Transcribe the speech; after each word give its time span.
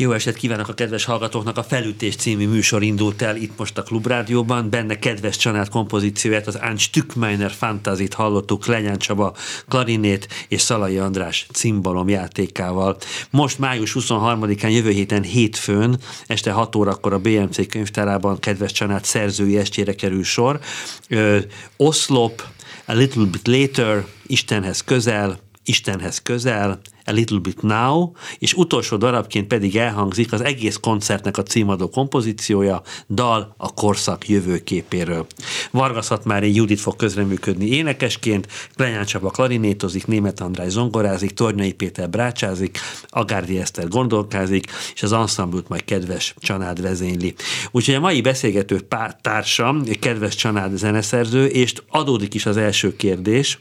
Jó 0.00 0.12
estét 0.12 0.36
kívánok 0.36 0.68
a 0.68 0.74
kedves 0.74 1.04
hallgatóknak! 1.04 1.56
A 1.56 1.62
Felütés 1.62 2.16
című 2.16 2.48
műsor 2.48 2.82
indult 2.82 3.22
el 3.22 3.36
itt 3.36 3.58
most 3.58 3.78
a 3.78 3.82
Klubrádióban. 3.82 4.70
Benne 4.70 4.98
kedves 4.98 5.36
család 5.36 5.68
kompozícióját, 5.68 6.46
az 6.46 6.58
Ein 6.60 6.76
Stückmeiner 6.76 7.50
Fantazit 7.50 8.14
hallottuk 8.14 8.66
Lenyán 8.66 8.98
Csaba 8.98 9.34
klarinét 9.68 10.28
és 10.48 10.60
Szalai 10.60 10.98
András 10.98 11.46
cimbalom 11.52 12.08
játékával. 12.08 12.96
Most 13.30 13.58
május 13.58 13.96
23-án 13.98 14.72
jövő 14.72 14.90
héten 14.90 15.22
hétfőn 15.22 15.98
este 16.26 16.50
6 16.50 16.76
órakor 16.76 17.12
a 17.12 17.18
BMC 17.18 17.68
könyvtárában 17.68 18.38
kedves 18.38 18.72
család 18.72 19.04
szerzői 19.04 19.58
estjére 19.58 19.94
kerül 19.94 20.24
sor. 20.24 20.60
Ö, 21.08 21.38
Oszlop, 21.76 22.42
A 22.84 22.92
Little 22.92 23.24
Bit 23.24 23.46
Later, 23.46 24.06
Istenhez 24.26 24.84
közel, 24.84 25.38
Istenhez 25.68 26.22
közel, 26.22 26.80
A 27.04 27.10
Little 27.10 27.38
Bit 27.38 27.62
Now, 27.62 28.12
és 28.38 28.54
utolsó 28.54 28.96
darabként 28.96 29.46
pedig 29.46 29.76
elhangzik 29.76 30.32
az 30.32 30.40
egész 30.40 30.76
koncertnek 30.76 31.38
a 31.38 31.42
címadó 31.42 31.88
kompozíciója, 31.88 32.82
dal 33.10 33.54
a 33.56 33.74
korszak 33.74 34.28
jövőképéről. 34.28 35.26
Vargas 35.70 36.08
Hatmári 36.08 36.54
Judit 36.54 36.80
fog 36.80 36.96
közreműködni 36.96 37.66
énekesként, 37.66 38.48
Klenyán 38.74 39.04
Csaba 39.04 39.30
klarinétozik, 39.30 40.06
Német 40.06 40.40
András 40.40 40.70
zongorázik, 40.70 41.30
Tornyai 41.30 41.72
Péter 41.72 42.10
brácsázik, 42.10 42.78
Agárdi 43.08 43.58
Eszter 43.58 43.88
gondolkázik, 43.88 44.70
és 44.94 45.02
az 45.02 45.12
ensemble 45.12 45.60
majd 45.68 45.84
kedves 45.84 46.34
Csanád 46.38 46.80
vezényli. 46.80 47.34
Úgyhogy 47.70 47.94
a 47.94 48.00
mai 48.00 48.20
beszélgető 48.20 48.80
társam, 49.20 49.82
kedves 50.00 50.34
Csanád 50.34 50.76
zeneszerző, 50.76 51.46
és 51.46 51.72
adódik 51.88 52.34
is 52.34 52.46
az 52.46 52.56
első 52.56 52.96
kérdés, 52.96 53.58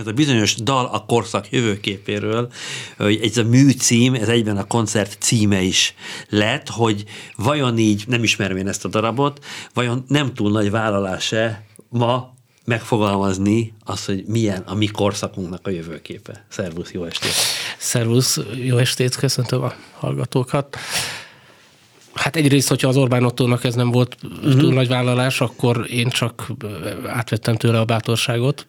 ez 0.00 0.06
a 0.06 0.12
bizonyos 0.12 0.54
dal 0.54 0.84
a 0.86 1.04
korszak 1.04 1.50
jövőképéről, 1.50 2.52
hogy 2.96 3.20
ez 3.22 3.36
a 3.36 3.44
műcím, 3.44 4.14
ez 4.14 4.28
egyben 4.28 4.56
a 4.56 4.64
koncert 4.64 5.16
címe 5.20 5.60
is 5.60 5.94
lett, 6.28 6.68
hogy 6.68 7.04
vajon 7.36 7.78
így, 7.78 8.04
nem 8.06 8.22
ismerem 8.22 8.56
én 8.56 8.68
ezt 8.68 8.84
a 8.84 8.88
darabot, 8.88 9.44
vajon 9.74 10.04
nem 10.08 10.34
túl 10.34 10.50
nagy 10.50 10.70
vállalás-e 10.70 11.64
ma 11.88 12.34
megfogalmazni 12.64 13.74
azt, 13.84 14.06
hogy 14.06 14.24
milyen 14.26 14.62
a 14.66 14.74
mi 14.74 14.86
korszakunknak 14.86 15.66
a 15.66 15.70
jövőképe. 15.70 16.44
Szervusz, 16.48 16.92
jó 16.92 17.04
estét! 17.04 17.32
Szervusz, 17.78 18.40
jó 18.54 18.76
estét, 18.76 19.16
köszöntöm 19.16 19.62
a 19.62 19.72
hallgatókat. 19.98 20.76
Hát 22.14 22.36
egyrészt, 22.36 22.68
hogyha 22.68 22.88
az 22.88 22.96
Orbán 22.96 23.24
Ottónak 23.24 23.64
ez 23.64 23.74
nem 23.74 23.90
volt 23.90 24.16
uh-huh. 24.22 24.56
túl 24.56 24.72
nagy 24.72 24.88
vállalás, 24.88 25.40
akkor 25.40 25.86
én 25.90 26.08
csak 26.08 26.52
átvettem 27.06 27.56
tőle 27.56 27.80
a 27.80 27.84
bátorságot 27.84 28.66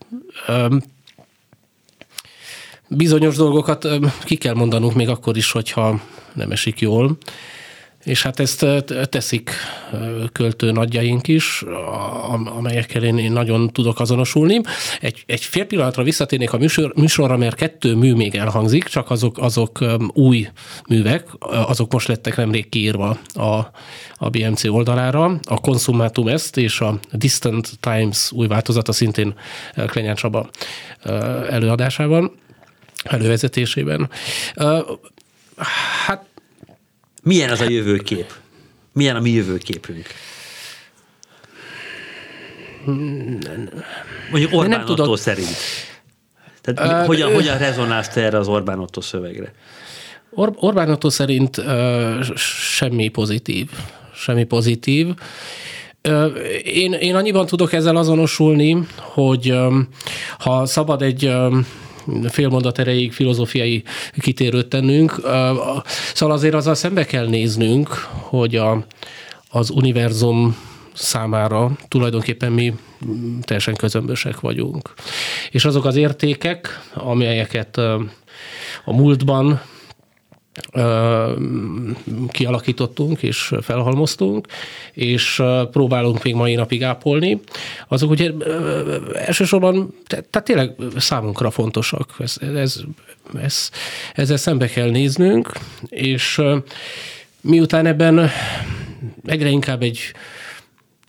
bizonyos 2.96 3.36
dolgokat 3.36 3.88
ki 4.24 4.36
kell 4.36 4.54
mondanunk 4.54 4.94
még 4.96 5.10
akkor 5.10 5.38
is, 5.38 5.52
hogyha 5.52 6.00
nem 6.34 6.52
esik 6.52 6.80
jól. 6.80 7.18
És 8.04 8.24
hát 8.24 8.40
ezt 8.40 8.66
teszik 9.10 9.52
költő 10.32 10.72
nagyjaink 10.72 11.28
is, 11.28 11.64
amelyekkel 12.58 13.04
én 13.04 13.32
nagyon 13.32 13.70
tudok 13.70 14.00
azonosulni. 14.00 14.62
Egy, 15.02 15.24
egy 15.26 15.44
fél 15.44 15.66
pillanatra 15.66 16.04
visszatérnék 16.04 16.54
a 16.54 16.58
műsor, 16.58 16.94
műsorra, 16.96 17.38
mert 17.38 17.56
kettő 17.56 17.96
mű 17.96 18.14
még 18.14 18.36
elhangzik, 18.36 18.84
csak 18.84 19.10
azok, 19.10 19.38
azok 19.38 19.86
új 20.14 20.48
művek, 20.88 21.28
azok 21.40 21.94
most 21.94 22.08
lettek 22.08 22.36
nemrég 22.36 22.70
kiírva 22.70 23.18
a, 23.34 23.44
a 24.16 24.30
BMC 24.30 24.64
oldalára. 24.64 25.40
A 25.44 25.60
Consumatum 25.60 26.28
ezt 26.28 26.58
és 26.58 26.80
a 26.80 27.00
Distant 27.12 27.70
Times 27.80 28.32
új 28.32 28.48
változata 28.48 28.92
szintén 28.92 29.34
Klenyán 29.88 30.16
Csaba 30.16 30.50
előadásában 31.50 32.32
elővezetésében. 33.04 34.10
Hát 36.06 36.26
milyen 37.24 37.50
az 37.50 37.62
a 37.62 37.70
jövőkép? 37.70 38.34
Milyen 38.94 39.16
a 39.16 39.20
mi 39.20 39.30
jövőképünk? 39.30 40.08
Mondjuk 44.32 44.54
Orbán 44.54 44.70
nem 44.70 44.86
tudod. 44.86 45.18
szerint. 45.18 45.56
Tehát 46.62 47.02
uh, 47.02 47.08
hogyan, 47.08 47.30
uh, 47.30 47.36
hogyan 47.36 47.58
rezonálsz 47.58 48.08
te 48.10 48.22
erre 48.22 48.38
az 48.38 48.48
Orbán 48.48 48.80
Otto 48.80 49.02
szövegre? 49.02 49.54
Or- 50.30 50.56
Orbán 50.60 50.90
Otto 50.90 51.10
szerint 51.10 51.58
uh, 51.58 52.36
semmi 52.36 53.08
pozitív. 53.08 53.70
Semmi 54.16 54.44
pozitív. 54.44 55.08
Uh, 56.08 56.32
én, 56.64 56.94
én 56.94 57.16
annyiban 57.16 57.46
tudok 57.46 57.74
ezzel 57.74 57.96
azonosulni, 57.96 58.88
hogy 58.98 59.52
um, 59.52 59.88
ha 60.40 60.66
szabad 60.66 61.02
egy 61.02 61.26
um, 61.26 61.68
félmondat 62.30 62.80
erejéig 62.80 63.14
filozófiai 63.14 63.84
kitérőt 64.20 64.68
tennünk. 64.68 65.16
Szóval 66.14 66.36
azért 66.36 66.54
azzal 66.54 66.76
szembe 66.76 67.06
kell 67.06 67.28
néznünk, 67.28 67.90
hogy 68.10 68.56
a, 68.56 68.86
az 69.50 69.70
univerzum 69.70 70.58
számára 70.94 71.72
tulajdonképpen 71.88 72.52
mi 72.52 72.74
teljesen 73.42 73.76
közömbösek 73.76 74.40
vagyunk. 74.40 74.94
És 75.52 75.66
azok 75.66 75.86
az 75.86 75.96
értékek, 75.96 76.80
amelyeket 76.94 77.78
a 77.78 78.94
múltban 78.94 79.62
kialakítottunk 82.28 83.24
és 83.24 83.54
felhalmoztunk, 83.62 84.48
és 84.94 85.42
próbálunk 85.72 86.24
még 86.24 86.36
mai 86.36 86.56
napig 86.56 86.84
ápolni, 86.84 87.40
azok 87.88 88.10
ugye 88.10 88.32
elsősorban, 89.14 89.94
tehát 90.08 90.44
tényleg 90.44 90.76
számunkra 90.98 91.52
fontosak. 91.52 92.16
Ez, 92.20 92.36
ez, 92.56 92.82
ez, 93.42 93.70
ezzel 94.14 94.38
szembe 94.38 94.68
kell 94.68 94.90
néznünk, 94.90 95.52
és 95.90 96.42
miután 97.42 97.86
ebben 97.86 98.30
egyre 99.26 99.50
inkább 99.50 99.82
egy 99.82 100.00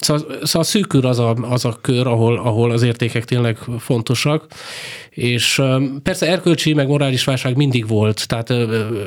Szóval, 0.04 0.38
szóval 0.43 0.62
szűkül 0.62 1.06
az 1.06 1.19
a, 1.19 1.34
az 1.40 1.64
a 1.64 1.76
kör, 1.81 2.06
ahol, 2.06 2.38
ahol 2.38 2.70
az 2.70 2.82
értékek 2.82 3.25
tényleg 3.25 3.58
fontosak, 3.78 4.46
és 5.10 5.62
persze 6.02 6.26
erkölcsi 6.26 6.75
meg 6.75 6.88
morális 6.88 7.25
válság 7.25 7.56
mindig 7.56 7.88
volt, 7.88 8.28
tehát 8.28 8.50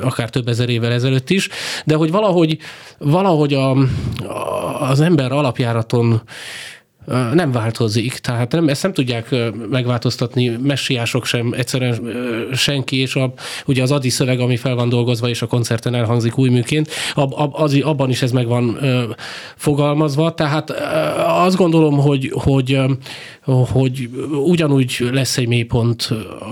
akár 0.02 0.30
több 0.30 0.48
ezer 0.48 0.68
évvel 0.68 0.92
ezelőtt 0.92 1.30
is, 1.30 1.48
de 1.84 1.94
hogy 1.94 2.10
valahogy, 2.10 2.58
valahogy 2.98 3.54
a, 3.54 3.76
az 4.80 5.00
ember 5.00 5.32
alapjáraton 5.32 6.22
nem 7.32 7.52
változik, 7.52 8.12
tehát 8.12 8.52
nem, 8.52 8.68
ezt 8.68 8.82
nem 8.82 8.92
tudják 8.92 9.34
megváltoztatni 9.70 10.48
messiások 10.48 11.24
sem, 11.24 11.52
egyszerűen 11.56 12.00
senki, 12.52 13.00
és 13.00 13.14
a, 13.14 13.32
ugye 13.66 13.82
az 13.82 13.90
adi 13.90 14.08
szöveg, 14.08 14.40
ami 14.40 14.56
fel 14.56 14.74
van 14.74 14.88
dolgozva, 14.88 15.28
és 15.28 15.42
a 15.42 15.46
koncerten 15.46 15.94
elhangzik 15.94 16.38
új 16.38 16.48
műként, 16.48 16.90
ab, 17.14 17.32
ab, 17.36 17.54
az, 17.54 17.78
abban 17.82 18.10
is 18.10 18.22
ez 18.22 18.30
meg 18.30 18.46
van 18.46 18.78
fogalmazva, 19.56 20.34
tehát 20.34 20.70
azt 21.26 21.56
gondolom, 21.56 21.98
hogy, 21.98 22.32
hogy, 22.34 22.80
hogy 23.44 24.10
ugyanúgy 24.30 25.08
lesz 25.12 25.36
egy 25.36 25.48
mélypont 25.48 26.02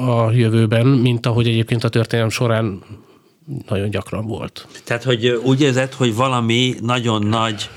a 0.06 0.30
jövőben, 0.32 0.86
mint 0.86 1.26
ahogy 1.26 1.46
egyébként 1.46 1.84
a 1.84 1.88
történelem 1.88 2.30
során 2.30 2.82
nagyon 3.68 3.90
gyakran 3.90 4.26
volt. 4.26 4.66
Tehát, 4.84 5.02
hogy 5.02 5.26
úgy 5.44 5.60
érzed, 5.60 5.92
hogy 5.92 6.14
valami 6.14 6.74
nagyon 6.80 7.26
nagy 7.26 7.68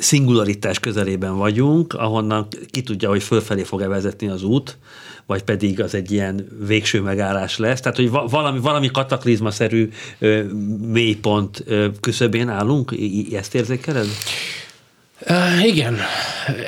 szingularitás 0.00 0.80
közelében 0.80 1.36
vagyunk, 1.36 1.94
ahonnan 1.94 2.48
ki 2.70 2.82
tudja, 2.82 3.08
hogy 3.08 3.22
fölfelé 3.22 3.62
fog-e 3.62 3.88
vezetni 3.88 4.28
az 4.28 4.42
út, 4.42 4.78
vagy 5.26 5.42
pedig 5.42 5.80
az 5.80 5.94
egy 5.94 6.12
ilyen 6.12 6.48
végső 6.66 7.00
megállás 7.00 7.58
lesz. 7.58 7.80
Tehát, 7.80 7.96
hogy 7.96 8.10
valami, 8.10 8.58
valami 8.58 8.90
kataklizmaszerű 8.90 9.90
mélypont 10.86 11.64
küszöbén 12.00 12.48
állunk, 12.48 12.94
ezt 13.32 13.54
érzékeled? 13.54 14.06
Uh, 15.28 15.66
igen, 15.66 15.98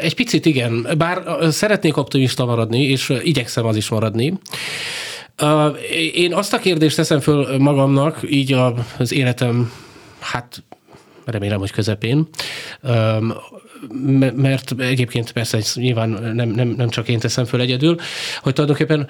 egy 0.00 0.14
picit 0.14 0.46
igen, 0.46 0.86
bár 0.98 1.22
szeretnék 1.50 1.96
optimista 1.96 2.44
maradni, 2.44 2.82
és 2.82 3.12
igyekszem 3.22 3.66
az 3.66 3.76
is 3.76 3.88
maradni. 3.88 4.38
Én 6.14 6.34
azt 6.34 6.52
a 6.52 6.58
kérdést 6.58 6.96
teszem 6.96 7.20
föl 7.20 7.58
magamnak, 7.58 8.20
így 8.30 8.56
az 8.98 9.12
életem, 9.12 9.72
hát 10.18 10.62
remélem, 11.24 11.58
hogy 11.58 11.70
közepén, 11.70 12.28
mert 14.34 14.74
egyébként 14.78 15.32
persze 15.32 15.58
nyilván 15.74 16.08
nem, 16.08 16.48
nem, 16.48 16.68
nem 16.68 16.88
csak 16.88 17.08
én 17.08 17.18
teszem 17.18 17.44
föl 17.44 17.60
egyedül, 17.60 17.96
hogy 18.42 18.52
tulajdonképpen 18.52 19.08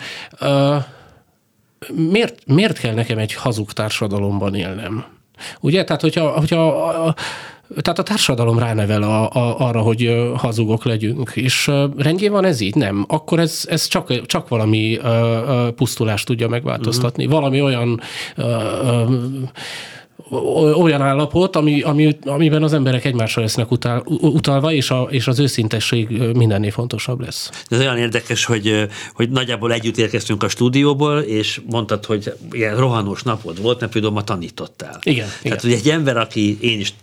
miért, 1.94 2.46
miért 2.46 2.78
kell 2.78 2.94
nekem 2.94 3.18
egy 3.18 3.32
hazug 3.34 3.72
társadalomban 3.72 4.54
élnem? 4.54 5.04
Ugye? 5.60 5.84
Tehát, 5.84 6.00
hogyha, 6.00 6.28
hogyha 6.28 6.68
a, 6.68 7.14
tehát 7.80 7.98
a 7.98 8.02
társadalom 8.02 8.58
ránevel 8.58 9.02
a, 9.02 9.30
a, 9.30 9.58
arra, 9.58 9.80
hogy 9.80 10.30
hazugok 10.36 10.84
legyünk, 10.84 11.32
és 11.34 11.70
rendjén 11.96 12.32
van 12.32 12.44
ez 12.44 12.60
így? 12.60 12.74
Nem. 12.74 13.04
Akkor 13.08 13.40
ez, 13.40 13.64
ez 13.68 13.86
csak, 13.86 14.26
csak 14.26 14.48
valami 14.48 14.98
pusztulást 15.76 16.26
tudja 16.26 16.48
megváltoztatni. 16.48 17.24
Uh-huh. 17.24 17.38
Valami 17.38 17.60
olyan 17.60 18.00
uh, 18.36 18.46
uh, 18.82 19.12
olyan 20.74 21.02
állapot, 21.02 21.56
ami, 21.56 21.80
ami, 21.80 22.16
amiben 22.24 22.62
az 22.62 22.72
emberek 22.72 23.04
egymásra 23.04 23.42
lesznek 23.42 23.70
utál, 23.70 24.02
utalva, 24.06 24.72
és, 24.72 24.90
a, 24.90 25.06
és 25.10 25.26
az 25.26 25.38
őszintesség 25.38 26.08
mindennél 26.34 26.70
fontosabb 26.70 27.20
lesz. 27.20 27.50
Ez 27.68 27.78
olyan 27.78 27.98
érdekes, 27.98 28.44
hogy, 28.44 28.88
hogy 29.14 29.30
nagyjából 29.30 29.72
együtt 29.72 29.96
érkeztünk 29.96 30.42
a 30.42 30.48
stúdióból, 30.48 31.18
és 31.18 31.60
mondtad, 31.70 32.04
hogy 32.04 32.34
ilyen 32.50 32.76
rohanós 32.76 33.22
napod 33.22 33.62
volt, 33.62 33.80
mert 33.80 33.92
például 33.92 34.12
ma 34.12 34.24
tanítottál. 34.24 34.98
Igen. 35.02 35.26
Tehát, 35.26 35.44
igen. 35.44 35.58
hogy 35.60 35.72
egy 35.72 35.88
ember, 35.88 36.16
aki 36.16 36.58
én 36.60 36.80
is 36.80 36.94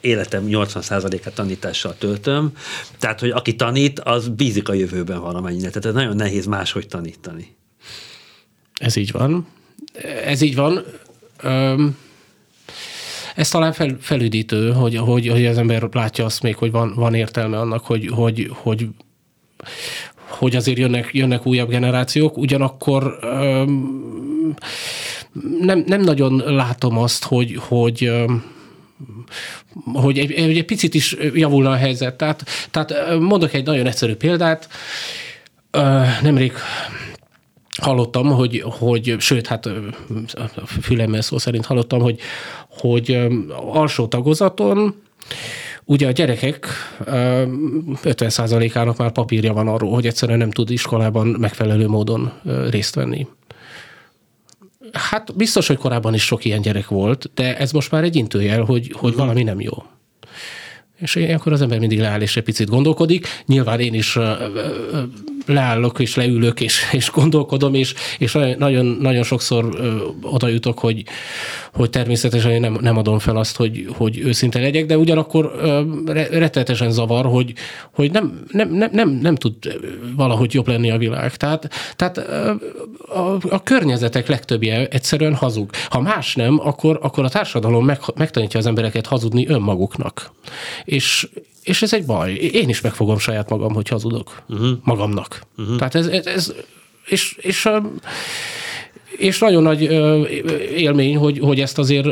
életem 0.00 0.44
80%-át 0.48 1.34
tanítással 1.34 1.94
töltöm, 1.98 2.52
tehát, 2.98 3.20
hogy 3.20 3.30
aki 3.30 3.56
tanít, 3.56 4.00
az 4.00 4.28
bízik 4.28 4.68
a 4.68 4.72
jövőben 4.72 5.20
valamennyire. 5.20 5.68
Tehát 5.68 5.84
ez 5.84 5.94
nagyon 5.94 6.16
nehéz 6.16 6.46
máshogy 6.46 6.86
tanítani. 6.86 7.54
Ez 8.78 8.96
így 8.96 9.12
van. 9.12 9.46
Ez 10.24 10.40
így 10.40 10.54
van. 10.54 10.84
Öm, 11.42 11.96
ez 13.34 13.48
talán 13.48 13.72
fel, 13.72 13.96
felüdítő, 14.00 14.72
hogy, 14.72 14.96
hogy, 14.96 15.28
hogy 15.28 15.46
az 15.46 15.58
ember 15.58 15.88
látja 15.92 16.24
azt 16.24 16.42
még, 16.42 16.56
hogy 16.56 16.70
van, 16.70 16.92
van 16.94 17.14
értelme 17.14 17.58
annak, 17.58 17.86
hogy, 17.86 18.08
hogy, 18.08 18.50
hogy, 18.52 18.88
hogy 20.16 20.56
azért 20.56 20.78
jönnek, 20.78 21.08
jönnek 21.12 21.46
újabb 21.46 21.68
generációk, 21.68 22.36
ugyanakkor 22.36 23.18
öm, 23.20 24.56
nem, 25.60 25.84
nem 25.86 26.00
nagyon 26.00 26.42
látom 26.46 26.98
azt, 26.98 27.24
hogy, 27.24 27.56
hogy 27.68 28.04
öm, 28.04 28.44
hogy 29.92 30.18
egy, 30.18 30.32
egy 30.32 30.64
picit 30.64 30.94
is 30.94 31.16
javulna 31.34 31.70
a 31.70 31.76
helyzet. 31.76 32.14
Tehát, 32.16 32.44
tehát 32.70 33.18
mondok 33.18 33.52
egy 33.52 33.64
nagyon 33.64 33.86
egyszerű 33.86 34.14
példát. 34.14 34.68
Nemrég 36.22 36.52
hallottam, 37.80 38.26
hogy, 38.26 38.64
hogy 38.66 39.16
sőt, 39.18 39.46
hát 39.46 39.68
fülemmel 40.80 41.20
szó 41.20 41.38
szerint 41.38 41.66
hallottam, 41.66 42.00
hogy, 42.00 42.20
hogy 42.78 43.18
alsó 43.72 44.06
tagozaton 44.06 44.94
Ugye 45.84 46.06
a 46.06 46.10
gyerekek 46.10 46.66
50%-ának 47.04 48.96
már 48.96 49.12
papírja 49.12 49.52
van 49.52 49.68
arról, 49.68 49.94
hogy 49.94 50.06
egyszerűen 50.06 50.38
nem 50.38 50.50
tud 50.50 50.70
iskolában 50.70 51.26
megfelelő 51.26 51.88
módon 51.88 52.32
részt 52.70 52.94
venni. 52.94 53.26
Hát 54.92 55.36
biztos, 55.36 55.66
hogy 55.66 55.76
korábban 55.76 56.14
is 56.14 56.22
sok 56.22 56.44
ilyen 56.44 56.60
gyerek 56.60 56.88
volt, 56.88 57.30
de 57.34 57.56
ez 57.56 57.72
most 57.72 57.90
már 57.90 58.04
egy 58.04 58.16
intőjel, 58.16 58.62
hogy, 58.62 58.92
hogy 58.96 59.14
valami 59.14 59.42
nem 59.42 59.60
jó. 59.60 59.72
És 60.98 61.16
akkor 61.16 61.52
az 61.52 61.62
ember 61.62 61.78
mindig 61.78 62.00
leáll 62.00 62.20
és 62.20 62.36
egy 62.36 62.42
picit 62.42 62.68
gondolkodik. 62.68 63.26
Nyilván 63.46 63.80
én 63.80 63.94
is 63.94 64.18
leállok 65.46 66.00
és 66.00 66.14
leülök 66.14 66.60
és, 66.60 66.82
és 66.92 67.10
gondolkodom, 67.10 67.74
és, 67.74 67.94
és 68.18 68.38
nagyon, 68.58 68.86
nagyon 68.86 69.22
sokszor 69.22 69.80
oda 70.22 70.48
jutok, 70.48 70.78
hogy, 70.78 71.04
hogy 71.72 71.90
természetesen 71.90 72.50
én 72.50 72.60
nem, 72.60 72.78
nem 72.80 72.96
adom 72.96 73.18
fel 73.18 73.36
azt, 73.36 73.56
hogy, 73.56 73.86
hogy 73.96 74.18
őszinte 74.18 74.60
legyek, 74.60 74.86
de 74.86 74.98
ugyanakkor 74.98 75.52
rettenetesen 76.30 76.90
zavar, 76.90 77.24
hogy, 77.24 77.52
hogy 77.94 78.10
nem, 78.10 78.44
nem, 78.50 78.74
nem, 78.74 78.90
nem, 78.92 79.10
nem 79.10 79.34
tud 79.34 79.54
valahogy 80.16 80.54
jobb 80.54 80.68
lenni 80.68 80.90
a 80.90 80.98
világ. 80.98 81.36
Tehát, 81.36 81.70
tehát 81.96 82.18
a, 82.98 83.38
a 83.48 83.62
környezetek 83.62 84.28
legtöbbje 84.28 84.86
egyszerűen 84.86 85.34
hazug. 85.34 85.70
Ha 85.88 86.00
más 86.00 86.34
nem, 86.34 86.60
akkor, 86.60 86.98
akkor 87.02 87.24
a 87.24 87.28
társadalom 87.28 87.84
meg, 87.84 87.98
megtanítja 88.14 88.58
az 88.58 88.66
embereket 88.66 89.06
hazudni 89.06 89.48
önmaguknak. 89.48 90.32
És, 90.84 91.28
és 91.62 91.82
ez 91.82 91.92
egy 91.92 92.06
baj. 92.06 92.32
Én 92.32 92.68
is 92.68 92.80
megfogom 92.80 93.18
saját 93.18 93.50
magam, 93.50 93.74
hogy 93.74 93.88
hazudok. 93.88 94.42
Uh-huh. 94.48 94.68
Magamnak. 94.82 95.42
Uh-huh. 95.58 95.76
Tehát 95.76 95.94
ez, 95.94 96.06
ez, 96.06 96.26
ez 96.26 96.52
és, 97.06 97.36
és 97.40 97.68
és 99.16 99.38
nagyon 99.38 99.62
nagy 99.62 99.82
élmény, 100.76 101.16
hogy, 101.16 101.38
hogy 101.38 101.60
ezt 101.60 101.78
azért 101.78 102.06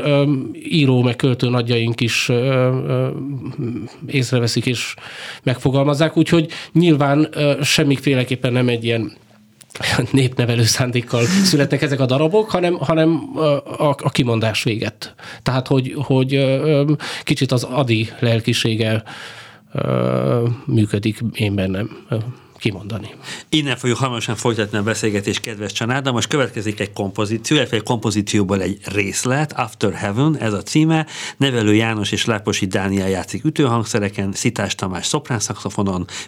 író 0.65 1.03
meg 1.03 1.17
költő 1.17 1.49
nagyjaink 1.49 2.01
is 2.01 2.31
észreveszik 4.07 4.67
és 4.67 4.95
megfogalmazzák, 5.43 6.17
úgyhogy 6.17 6.49
nyilván 6.73 7.29
semmiféleképpen 7.63 8.53
nem 8.53 8.69
egy 8.69 8.85
ilyen 8.85 9.13
népnevelő 10.11 10.63
szándékkal 10.63 11.25
születnek 11.25 11.83
ezek 11.83 12.01
a 12.01 12.07
darabok, 12.07 12.51
hanem, 12.51 12.75
hanem 12.75 13.31
a, 13.79 13.85
a 13.85 14.11
kimondás 14.11 14.63
véget. 14.63 15.15
Tehát, 15.43 15.67
hogy, 15.67 15.95
hogy 15.97 16.59
kicsit 17.23 17.53
az 17.53 17.63
adi 17.63 18.09
lelkisége 18.19 19.03
működik 20.67 21.23
én 21.33 21.55
bennem 21.55 21.91
kimondani. 22.61 23.15
Innen 23.49 23.77
fogjuk 23.77 23.99
hamarosan 23.99 24.37
folytatni 24.37 24.79
a 24.79 24.83
beszélgetést, 24.83 25.41
kedves 25.41 25.73
Csanáda. 25.73 26.13
Most 26.13 26.29
következik 26.29 26.81
egy 26.81 26.93
kompozíció, 26.93 27.57
illetve 27.57 27.77
egy 27.77 27.83
kompozícióból 27.83 28.63
egy 28.63 28.79
részlet, 28.85 29.53
After 29.53 29.93
Heaven, 29.93 30.37
ez 30.37 30.53
a 30.53 30.63
címe. 30.63 31.07
Nevelő 31.37 31.75
János 31.75 32.13
és 32.13 32.25
Láposi 32.25 32.67
Dániel 32.67 33.09
játszik 33.09 33.45
ütőhangszereken, 33.45 34.33
Szitás 34.33 34.75
Tamás 34.75 35.07
szoprán 35.07 35.41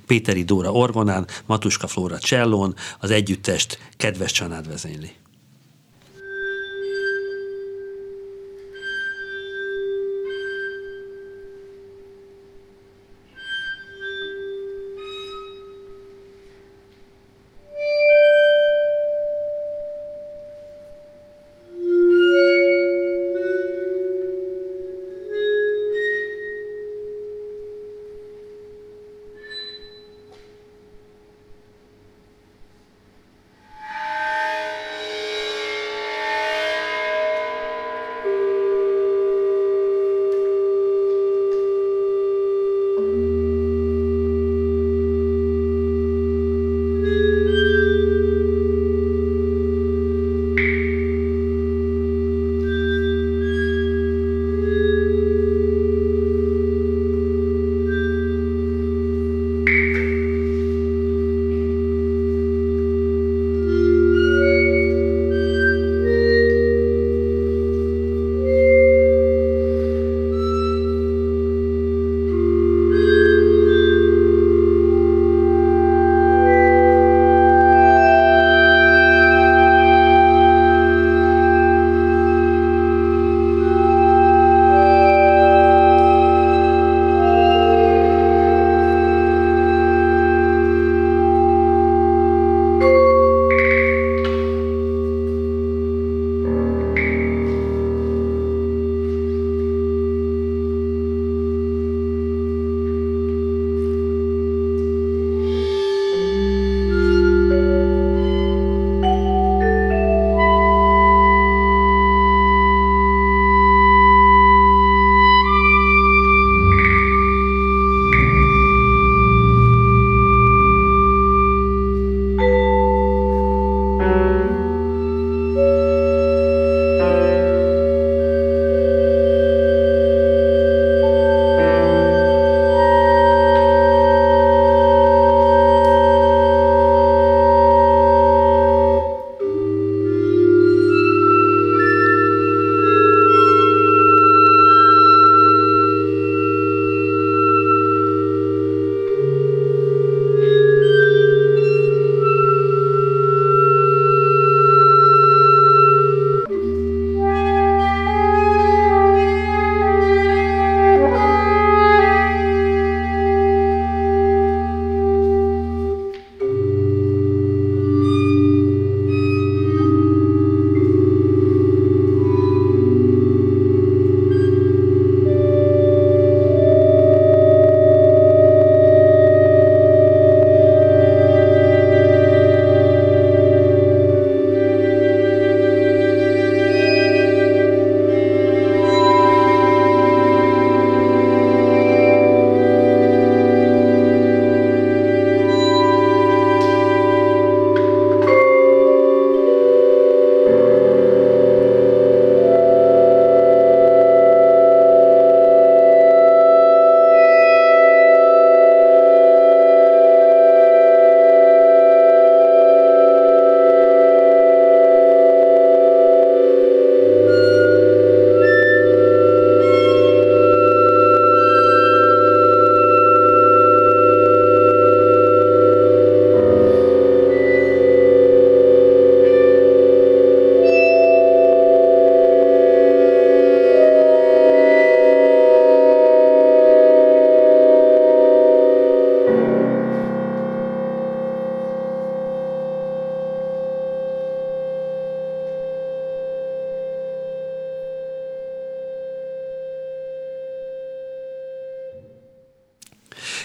Péteri 0.07 0.45
Dóra 0.45 0.73
orgonán, 0.73 1.27
Matuska 1.47 1.87
Flóra 1.87 2.19
csellón, 2.19 2.75
az 2.99 3.11
együttest 3.11 3.79
kedves 3.97 4.33
Csanád 4.33 4.69
vezényli. 4.69 5.22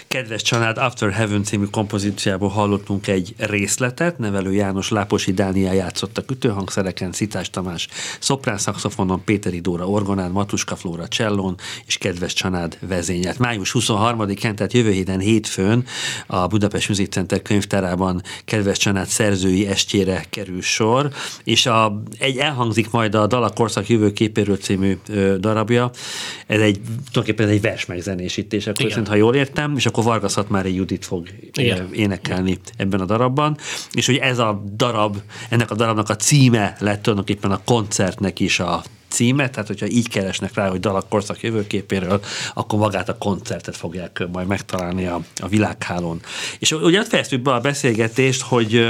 Kedves 0.08 0.42
család 0.42 0.78
After 0.78 1.12
Heaven 1.12 1.44
című 1.44 1.64
kompozíciából 1.64 2.48
hallottunk 2.48 3.06
egy 3.06 3.34
részletet, 3.36 4.18
nevelő 4.18 4.52
János 4.52 4.90
Láposi 4.90 5.32
Dániel 5.32 5.74
játszott 5.74 6.18
a 6.18 6.22
ütőhangszereken, 6.30 7.12
Szitás 7.12 7.50
Tamás 7.50 7.88
szoprán 8.20 8.58
szaxofonon, 8.58 9.24
Péteri 9.24 9.60
Dóra 9.60 9.88
orgonán, 9.88 10.30
Matuska 10.30 10.76
Flóra 10.76 11.08
csellón 11.08 11.56
és 11.86 11.98
kedves 11.98 12.32
család 12.32 12.78
vezényelt. 12.80 13.38
Május 13.38 13.74
23-án, 13.78 14.54
tehát 14.54 14.72
jövő 14.72 14.90
héten 14.90 15.18
hétfőn 15.18 15.84
a 16.26 16.46
Budapest 16.46 16.88
Music 16.88 17.12
Center 17.12 17.42
könyvtárában 17.42 18.22
kedves 18.44 18.78
család 18.78 19.06
szerzői 19.06 19.66
estjére 19.66 20.24
kerül 20.30 20.62
sor, 20.62 21.10
és 21.44 21.66
a, 21.66 22.02
egy 22.18 22.36
elhangzik 22.36 22.90
majd 22.90 23.14
a 23.14 23.26
Dala 23.26 23.50
Korszak 23.50 23.88
jövőképéről 23.88 24.56
című 24.56 24.98
ö, 25.08 25.36
darabja. 25.38 25.90
Ez 26.46 26.60
egy, 26.60 26.80
tulajdonképpen 26.80 27.48
egy 27.48 27.60
vers 27.60 27.86
megzenésítés, 27.86 28.66
akkor 28.66 28.88
szerint, 28.88 29.08
ha 29.08 29.14
jól 29.14 29.34
értem, 29.34 29.76
és 29.76 29.86
akkor 29.86 29.97
Vargas 30.02 30.34
Hatmári 30.34 30.74
Judit 30.74 31.04
fog 31.04 31.28
Igen. 31.52 31.92
énekelni 31.92 32.58
ebben 32.76 33.00
a 33.00 33.04
darabban, 33.04 33.56
és 33.92 34.06
hogy 34.06 34.16
ez 34.16 34.38
a 34.38 34.62
darab, 34.76 35.16
ennek 35.48 35.70
a 35.70 35.74
darabnak 35.74 36.08
a 36.08 36.16
címe 36.16 36.76
lett 36.78 37.02
tulajdonképpen 37.02 37.50
a 37.50 37.60
koncertnek 37.64 38.40
is 38.40 38.60
a 38.60 38.82
címe, 39.08 39.50
tehát 39.50 39.68
hogyha 39.68 39.86
így 39.86 40.08
keresnek 40.08 40.54
rá, 40.54 40.68
hogy 40.68 40.80
dalak 40.80 41.08
korszak 41.08 41.42
jövőképéről, 41.42 42.20
akkor 42.54 42.78
magát 42.78 43.08
a 43.08 43.18
koncertet 43.18 43.76
fogják 43.76 44.26
majd 44.32 44.46
megtalálni 44.46 45.06
a, 45.06 45.20
a 45.36 45.48
világhálón. 45.48 46.20
És 46.58 46.72
ugye 46.72 47.00
ott 47.00 47.06
fejeztük 47.08 47.42
be 47.42 47.52
a 47.52 47.60
beszélgetést, 47.60 48.42
hogy, 48.42 48.86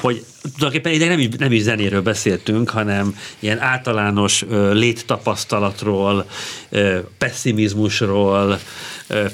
hogy 0.00 0.24
tulajdonképpen 0.42 0.92
ide 0.92 1.08
nem 1.08 1.28
nem 1.38 1.52
is 1.52 1.62
zenéről 1.62 2.02
beszéltünk, 2.02 2.70
hanem 2.70 3.16
ilyen 3.38 3.60
általános 3.60 4.44
léttapasztalatról, 4.72 6.26
pessimizmusról, 7.18 8.58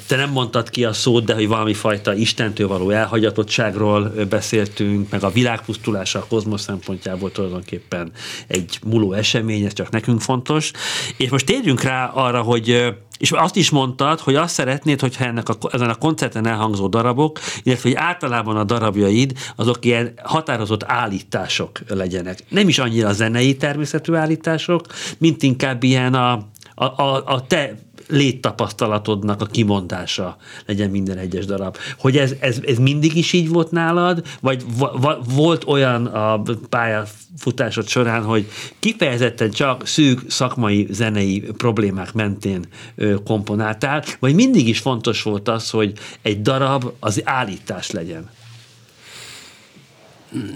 te 0.07 0.17
nem 0.17 0.31
mondtad 0.31 0.71
ki 0.71 0.85
a 0.85 0.93
szót, 0.93 1.25
de 1.25 1.35
hogy 1.35 1.49
valami 1.49 1.75
fajta 1.75 2.15
Istentől 2.15 2.69
való 2.69 2.91
elhagyatottságról 2.91 4.13
beszéltünk, 4.29 5.11
meg 5.11 5.23
a 5.23 5.31
világpusztulása 5.31 6.19
a 6.19 6.27
kozmosz 6.29 6.63
szempontjából 6.63 7.33
tulajdonképpen 7.33 8.13
egy 8.47 8.79
múló 8.87 9.13
esemény, 9.13 9.65
ez 9.65 9.73
csak 9.73 9.91
nekünk 9.91 10.21
fontos. 10.21 10.71
És 11.17 11.29
most 11.31 11.47
térjünk 11.47 11.83
rá 11.83 12.07
arra, 12.07 12.43
hogy 12.43 12.95
és 13.19 13.31
azt 13.31 13.57
is 13.57 13.71
mondtad, 13.71 14.21
hogy 14.21 14.35
azt 14.35 14.55
szeretnéd, 14.55 15.01
hogyha 15.01 15.25
ennek 15.25 15.49
a, 15.49 15.57
ezen 15.73 15.89
a 15.89 15.95
koncerten 15.95 16.47
elhangzó 16.47 16.87
darabok, 16.87 17.39
illetve 17.63 17.89
hogy 17.89 17.99
általában 17.99 18.57
a 18.57 18.65
darabjaid, 18.65 19.33
azok 19.57 19.85
ilyen 19.85 20.13
határozott 20.23 20.85
állítások 20.85 21.79
legyenek. 21.89 22.39
Nem 22.49 22.69
is 22.69 22.79
annyira 22.79 23.13
zenei 23.13 23.57
természetű 23.57 24.15
állítások, 24.15 24.87
mint 25.19 25.43
inkább 25.43 25.83
ilyen 25.83 26.15
a, 26.15 26.33
a, 26.75 26.85
a, 26.85 27.23
a 27.27 27.47
te 27.47 27.75
léttapasztalatodnak 28.09 29.41
a 29.41 29.47
kimondása 29.47 30.37
legyen 30.67 30.91
minden 30.91 31.19
egyes 31.19 31.45
darab. 31.45 31.77
Hogy 31.99 32.17
ez, 32.17 32.35
ez, 32.41 32.61
ez 32.67 32.79
mindig 32.79 33.17
is 33.17 33.33
így 33.33 33.49
volt 33.49 33.71
nálad, 33.71 34.27
vagy 34.41 34.65
va, 34.77 35.19
volt 35.35 35.65
olyan 35.67 36.07
a 36.07 36.43
pályafutásod 36.69 37.89
során, 37.89 38.23
hogy 38.23 38.51
kifejezetten 38.79 39.51
csak 39.51 39.87
szűk 39.87 40.31
szakmai 40.31 40.87
zenei 40.91 41.41
problémák 41.57 42.13
mentén 42.13 42.65
ö, 42.95 43.15
komponáltál, 43.25 44.05
vagy 44.19 44.35
mindig 44.35 44.69
is 44.69 44.79
fontos 44.79 45.23
volt 45.23 45.49
az, 45.49 45.71
hogy 45.71 45.93
egy 46.23 46.43
darab 46.43 46.93
az 47.01 47.21
állítás 47.25 47.91
legyen? 47.91 48.31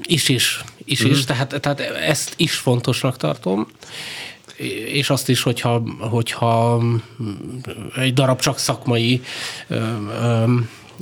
Is 0.03 0.29
is, 0.29 0.65
is 0.85 1.03
mm-hmm. 1.03 1.13
is, 1.13 1.25
tehát, 1.25 1.61
tehát 1.61 1.81
ezt 1.81 2.35
is 2.37 2.55
fontosnak 2.55 3.17
tartom 3.17 3.67
és 4.93 5.11
azt 5.11 5.29
is, 5.29 5.43
hogyha, 5.43 5.83
hogyha 5.99 6.83
egy 7.97 8.13
darab 8.13 8.41
csak 8.41 8.59
szakmai 8.59 9.23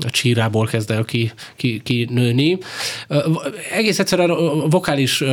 a 0.03 0.11
csírából 0.11 0.67
kezd 0.67 0.91
el 0.91 1.05
ki, 1.05 1.33
ki, 1.57 1.81
ki 1.85 2.09
nőni. 2.11 2.59
Egész 3.73 3.99
egyszerűen 3.99 4.31
a 4.31 4.69
vokális 4.69 5.25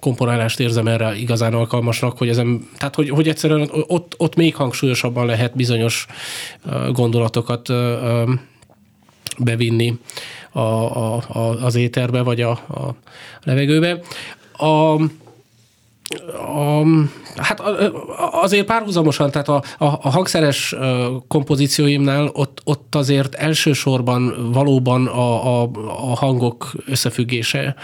komponálást 0.00 0.60
érzem 0.60 0.86
erre 0.86 1.16
igazán 1.16 1.54
alkalmasnak, 1.54 2.18
hogy, 2.18 2.28
ezen, 2.28 2.68
tehát 2.78 2.94
hogy, 2.94 3.08
hogy 3.10 3.28
egyszerűen 3.28 3.68
ott, 3.86 4.14
ott 4.16 4.34
még 4.34 4.54
hangsúlyosabban 4.54 5.26
lehet 5.26 5.56
bizonyos 5.56 6.06
gondolatokat 6.92 7.68
bevinni 9.38 9.98
a, 10.52 10.60
a, 10.60 11.14
a, 11.28 11.64
az 11.64 11.74
éterbe, 11.74 12.22
vagy 12.22 12.40
a, 12.40 12.50
a 12.50 12.94
levegőbe. 13.42 14.00
A, 14.56 14.96
a, 16.36 16.82
hát 17.36 17.60
azért 18.32 18.66
párhuzamosan, 18.66 19.30
tehát 19.30 19.48
a, 19.48 19.62
a, 19.78 19.84
a 19.84 20.10
hangszeres 20.10 20.74
kompozícióimnál 21.28 22.30
ott, 22.32 22.60
ott 22.64 22.94
azért 22.94 23.34
elsősorban 23.34 24.52
valóban 24.52 25.06
a, 25.06 25.62
a, 25.62 25.70
a 25.86 26.16
hangok 26.16 26.72
összefüggése, 26.86 27.74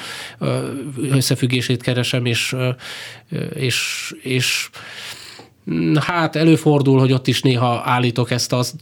összefüggését 1.10 1.82
keresem, 1.82 2.24
és, 2.24 2.56
és, 3.54 4.14
és 4.22 4.70
Hát 6.00 6.36
előfordul, 6.36 6.98
hogy 6.98 7.12
ott 7.12 7.26
is 7.26 7.42
néha 7.42 7.82
állítok 7.84 8.30
ezt, 8.30 8.52
azt, 8.52 8.74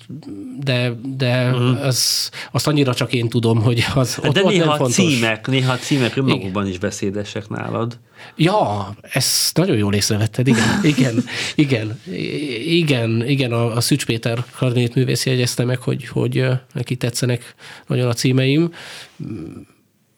de, 0.60 0.92
de 1.16 1.50
uh-huh. 1.50 1.84
az, 1.84 2.30
azt 2.52 2.66
annyira 2.66 2.94
csak 2.94 3.12
én 3.12 3.28
tudom, 3.28 3.62
hogy 3.62 3.84
az 3.94 4.18
ott, 4.24 4.32
de 4.32 4.42
ott 4.42 4.50
néha 4.50 4.64
nem 4.64 4.76
fontos. 4.76 4.94
címek, 4.94 5.46
néha 5.46 5.76
címek 5.76 6.16
önmagukban 6.16 6.66
is 6.66 6.78
beszédesek 6.78 7.48
nálad. 7.48 7.98
Ja, 8.36 8.94
ezt 9.02 9.56
nagyon 9.56 9.76
jól 9.76 9.94
észrevetted, 9.94 10.46
igen, 10.46 10.80
igen, 10.96 11.24
igen, 11.54 12.00
igen, 12.64 13.28
igen, 13.28 13.52
a, 13.52 13.76
a 13.76 13.80
Szücs 13.80 14.06
Péter 14.06 14.44
Karnét 14.56 14.94
művész 14.94 15.26
jegyezte 15.26 15.64
meg, 15.64 15.78
hogy, 15.78 16.08
hogy 16.08 16.44
neki 16.72 16.96
tetszenek 16.96 17.54
nagyon 17.86 18.08
a 18.08 18.12
címeim, 18.12 18.72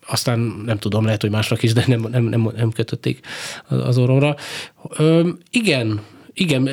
aztán 0.07 0.39
nem 0.65 0.79
tudom, 0.79 1.05
lehet, 1.05 1.21
hogy 1.21 1.31
másnak 1.31 1.63
is, 1.63 1.73
de 1.73 1.85
nem, 1.87 2.01
nem, 2.11 2.25
nem, 2.25 2.51
nem 2.57 2.71
kötötték 2.71 3.21
az 3.69 3.99
orromra. 3.99 4.37
Ö, 4.97 5.29
igen, 5.51 6.01
igen, 6.33 6.69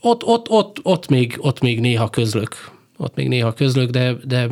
ott, 0.00 0.24
ott, 0.24 0.48
ott, 0.48 0.78
ott, 0.82 1.08
még, 1.08 1.36
ott 1.38 1.60
még 1.60 1.80
néha 1.80 2.10
közlök. 2.10 2.70
Ott 2.96 3.14
még 3.14 3.28
néha 3.28 3.52
közlök, 3.52 3.90
de, 3.90 4.16
de, 4.24 4.48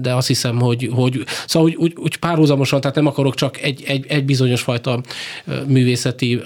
de 0.00 0.14
azt 0.14 0.26
hiszem, 0.26 0.60
hogy, 0.60 0.90
hogy 0.92 1.24
szóval 1.46 1.68
úgy, 1.68 1.76
úgy, 1.76 1.92
úgy 1.96 2.16
párhuzamosan, 2.16 2.80
tehát 2.80 2.96
nem 2.96 3.06
akarok 3.06 3.34
csak 3.34 3.60
egy, 3.60 3.82
egy, 3.86 4.06
egy 4.08 4.24
bizonyos 4.24 4.60
fajta 4.60 5.00
művészeti 5.66 6.40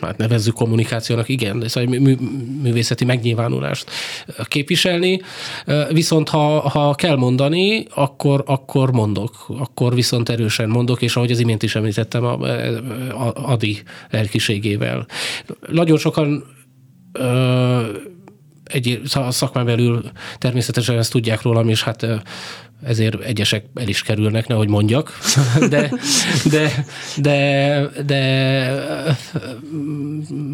hát 0.00 0.16
nevezzük 0.16 0.54
kommunikációnak, 0.54 1.28
igen, 1.28 1.58
de 1.58 1.68
szóval 1.68 1.98
mű, 1.98 2.16
művészeti 2.62 3.04
megnyilvánulást 3.04 3.90
képviselni, 4.44 5.20
viszont 5.90 6.28
ha, 6.28 6.68
ha 6.68 6.94
kell 6.94 7.16
mondani, 7.16 7.86
akkor, 7.94 8.42
akkor 8.46 8.92
mondok, 8.92 9.46
akkor 9.58 9.94
viszont 9.94 10.28
erősen 10.28 10.68
mondok, 10.68 11.02
és 11.02 11.16
ahogy 11.16 11.30
az 11.30 11.40
imént 11.40 11.62
is 11.62 11.74
említettem, 11.74 12.24
a, 12.24 12.32
a 13.26 13.32
Adi 13.34 13.82
lelkiségével. 14.10 15.06
Nagyon 15.70 15.98
sokan 15.98 16.44
egy 18.72 19.00
szakmán 19.30 19.64
belül 19.64 20.02
természetesen 20.38 20.98
ezt 20.98 21.12
tudják 21.12 21.42
rólam, 21.42 21.68
és 21.68 21.82
hát 21.82 22.06
ezért 22.82 23.20
egyesek 23.20 23.64
el 23.74 23.88
is 23.88 24.02
kerülnek, 24.02 24.46
nehogy 24.46 24.68
mondjak, 24.68 25.18
de, 25.68 25.92
de, 26.44 26.84
de, 27.16 27.80
de 28.06 28.20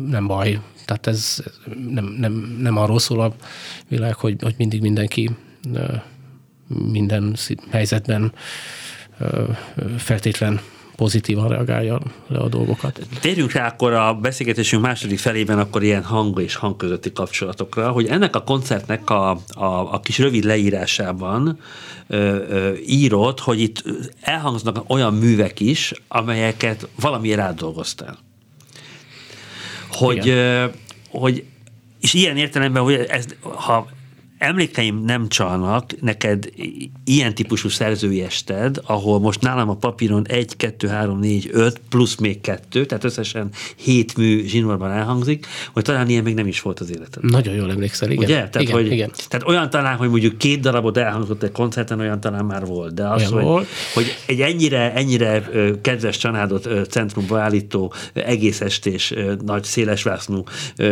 nem 0.08 0.26
baj. 0.26 0.60
Tehát 0.84 1.06
ez 1.06 1.42
nem, 1.88 2.04
nem, 2.04 2.56
nem 2.60 2.76
arról 2.76 2.98
szól 2.98 3.20
a 3.20 3.34
világ, 3.88 4.14
hogy, 4.14 4.36
hogy 4.42 4.54
mindig 4.58 4.80
mindenki 4.80 5.30
minden 6.68 7.36
helyzetben 7.70 8.32
feltétlen 9.96 10.60
pozitívan 10.98 11.48
reagálja 11.48 12.00
le 12.26 12.38
a 12.38 12.48
dolgokat. 12.48 13.00
Térjünk 13.20 13.52
rá 13.52 13.66
akkor 13.66 13.92
a 13.92 14.14
beszélgetésünk 14.14 14.82
második 14.82 15.18
felében 15.18 15.58
akkor 15.58 15.82
ilyen 15.82 16.04
hang 16.04 16.40
és 16.40 16.54
hang 16.54 16.76
közötti 16.76 17.12
kapcsolatokra, 17.12 17.90
hogy 17.90 18.06
ennek 18.06 18.36
a 18.36 18.42
koncertnek 18.42 19.10
a, 19.10 19.30
a, 19.30 19.64
a 19.92 20.00
kis 20.00 20.18
rövid 20.18 20.44
leírásában 20.44 21.58
ö, 22.06 22.16
ö, 22.16 22.72
írott, 22.86 23.40
hogy 23.40 23.60
itt 23.60 23.84
elhangznak 24.20 24.84
olyan 24.86 25.14
művek 25.14 25.60
is, 25.60 25.92
amelyeket 26.08 26.88
valamiért 27.00 27.40
átdolgoztál. 27.40 28.18
Hogy, 29.90 30.28
ö, 30.28 30.64
hogy 31.10 31.44
és 32.00 32.14
ilyen 32.14 32.36
értelemben, 32.36 32.82
hogy 32.82 32.94
ez, 32.94 33.26
ha 33.42 33.88
emlékeim 34.38 35.04
nem 35.04 35.28
csalnak, 35.28 36.00
neked 36.00 36.48
ilyen 37.04 37.34
típusú 37.34 37.68
szerzői 37.68 38.22
ested, 38.22 38.80
ahol 38.86 39.20
most 39.20 39.40
nálam 39.40 39.68
a 39.68 39.74
papíron 39.74 40.26
1, 40.28 40.56
2, 40.56 40.88
3, 40.88 41.18
4, 41.18 41.48
5, 41.52 41.80
plusz 41.88 42.16
még 42.16 42.40
kettő, 42.40 42.86
tehát 42.86 43.04
összesen 43.04 43.48
7 43.76 44.16
mű 44.16 44.46
zsinórban 44.46 44.90
elhangzik, 44.90 45.46
hogy 45.72 45.82
talán 45.82 46.08
ilyen 46.08 46.22
még 46.22 46.34
nem 46.34 46.46
is 46.46 46.60
volt 46.60 46.80
az 46.80 46.90
életed. 46.90 47.24
Nagyon 47.24 47.54
jól 47.54 47.70
emlékszel, 47.70 48.10
igen. 48.10 48.24
Ugye? 48.24 48.34
Tehát, 48.34 48.60
igen, 48.60 48.72
hogy, 48.72 48.92
igen. 48.92 49.10
tehát 49.28 49.48
olyan 49.48 49.70
talán, 49.70 49.96
hogy 49.96 50.08
mondjuk 50.08 50.38
két 50.38 50.60
darabot 50.60 50.96
elhangzott 50.96 51.42
egy 51.42 51.52
koncerten, 51.52 52.00
olyan 52.00 52.20
talán 52.20 52.44
már 52.44 52.66
volt. 52.66 52.94
De 52.94 53.08
az, 53.08 53.24
hogy, 53.24 53.42
volt. 53.42 53.66
hogy 53.94 54.16
egy 54.26 54.40
ennyire, 54.40 54.92
ennyire 54.94 55.48
kedves 55.82 56.16
családot 56.16 56.68
centrumba 56.90 57.40
állító 57.40 57.92
egész 58.12 58.60
estés 58.60 59.14
nagy 59.44 59.64
szélesvásznú 59.64 60.44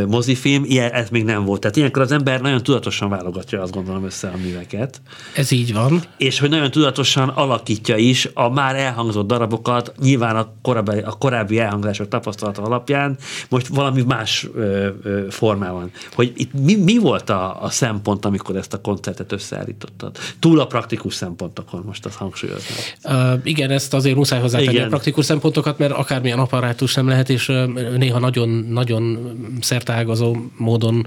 mozifilm, 0.09 0.65
ilyen, 0.65 0.91
ez 0.91 1.09
még 1.09 1.25
nem 1.25 1.45
volt. 1.45 1.61
Tehát 1.61 1.77
ilyenkor 1.77 2.03
az 2.03 2.13
ember 2.13 2.41
nagyon 2.41 2.63
tudatosan 2.63 3.09
válogatja, 3.37 3.63
azt 3.63 3.73
gondolom, 3.73 4.05
össze 4.05 4.29
a 4.29 4.37
műveket. 4.37 5.01
Ez 5.35 5.51
így 5.51 5.73
van. 5.73 6.03
És 6.17 6.39
hogy 6.39 6.51
nagyon 6.51 6.71
tudatosan 6.71 7.29
alakítja 7.29 7.97
is 7.97 8.29
a 8.35 8.49
már 8.49 8.77
elhangzott 8.77 9.27
darabokat, 9.27 9.93
nyilván 10.01 10.37
a 10.37 10.53
korábbi, 10.63 10.99
a 10.99 11.11
korábbi 11.11 11.59
elhangzások 11.59 12.09
tapasztalata 12.09 12.63
alapján, 12.63 13.17
most 13.49 13.67
valami 13.67 14.03
más 14.03 14.47
ö, 14.55 14.89
ö, 15.03 15.27
formában. 15.31 15.91
Hogy 16.15 16.33
itt 16.37 16.53
mi, 16.53 16.75
mi 16.75 16.99
volt 16.99 17.31
a, 17.31 17.63
a 17.63 17.71
szempont, 17.71 18.25
amikor 18.25 18.57
ezt 18.57 18.73
a 18.73 18.81
koncertet 18.81 19.33
összeállítottad? 19.33 20.17
Túl 20.39 20.61
a 20.61 20.67
praktikus 20.67 21.15
szempontokon, 21.15 21.83
most 21.87 22.07
azt 22.07 22.17
hangsúlyoznám. 22.17 22.79
Uh, 23.05 23.41
igen, 23.45 23.71
ezt 23.71 23.95
azért 23.95 24.17
muszáj 24.17 24.41
hozzátenni 24.41 24.73
Igen. 24.73 24.85
a 24.85 24.89
praktikus 24.89 25.25
szempontokat, 25.25 25.79
mert 25.79 25.93
akármilyen 25.93 26.39
apparátus 26.39 26.95
nem 26.95 27.09
lehet, 27.09 27.31
és 27.31 27.53
néha 27.97 28.19
nagyon, 28.19 28.49
nagyon 28.49 29.19
szerteágazó 29.61 30.37
módon 30.57 31.07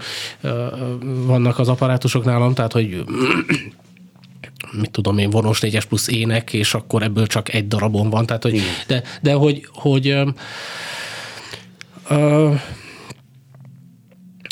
vannak 1.25 1.59
az 1.59 1.67
apparátusok 1.67 2.18
nálam, 2.25 2.53
tehát 2.53 2.71
hogy 2.71 3.03
mit 4.81 4.91
tudom 4.91 5.17
én, 5.17 5.29
vonos 5.29 5.59
4-es 5.61 5.83
plusz 5.87 6.07
ének, 6.07 6.53
és 6.53 6.73
akkor 6.73 7.03
ebből 7.03 7.27
csak 7.27 7.53
egy 7.53 7.67
darabon 7.67 8.09
van, 8.09 8.25
tehát 8.25 8.43
hogy, 8.43 8.61
de, 8.87 9.03
de 9.21 9.33
hogy, 9.33 9.67
hogy 9.73 10.11
uh, 10.11 10.27
uh, 12.09 12.59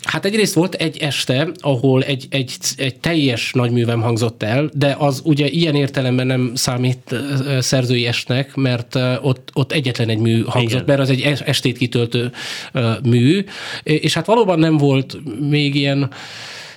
Hát 0.08 0.26
egyrészt 0.26 0.54
volt 0.54 0.76
egy 0.76 0.98
este, 0.98 1.48
ahol 1.60 2.04
egy, 2.04 2.28
egy, 2.30 2.54
egy 2.78 2.96
teljes 2.96 3.52
nagyművem 3.54 4.02
hangzott 4.02 4.44
el, 4.44 4.70
de 4.74 4.96
az 5.00 5.22
ugye 5.24 5.48
ilyen 5.48 5.76
értelemben 5.76 6.28
nem 6.28 6.52
számít 6.56 7.12
ö, 7.12 7.58
szerzői 7.62 8.06
estnek, 8.06 8.56
mert 8.56 8.96
ö, 8.96 9.16
ott, 9.22 9.50
ott 9.54 9.72
egyetlen 9.72 10.10
egy 10.10 10.18
mű 10.18 10.42
hangzott, 10.42 10.72
Igen. 10.72 10.84
mert 10.88 11.00
az 11.00 11.10
egy 11.10 11.22
es- 11.22 11.42
estét 11.42 11.78
kitöltő 11.78 12.32
ö, 12.72 12.92
mű, 13.04 13.46
és 13.84 14.14
hát 14.14 14.26
valóban 14.26 14.60
nem 14.60 14.78
volt 14.78 15.18
még 15.50 15.76
ilyen 15.76 16.10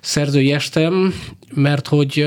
szerzői 0.00 0.52
estem, 0.52 1.14
mert 1.54 1.88
hogy 1.88 2.26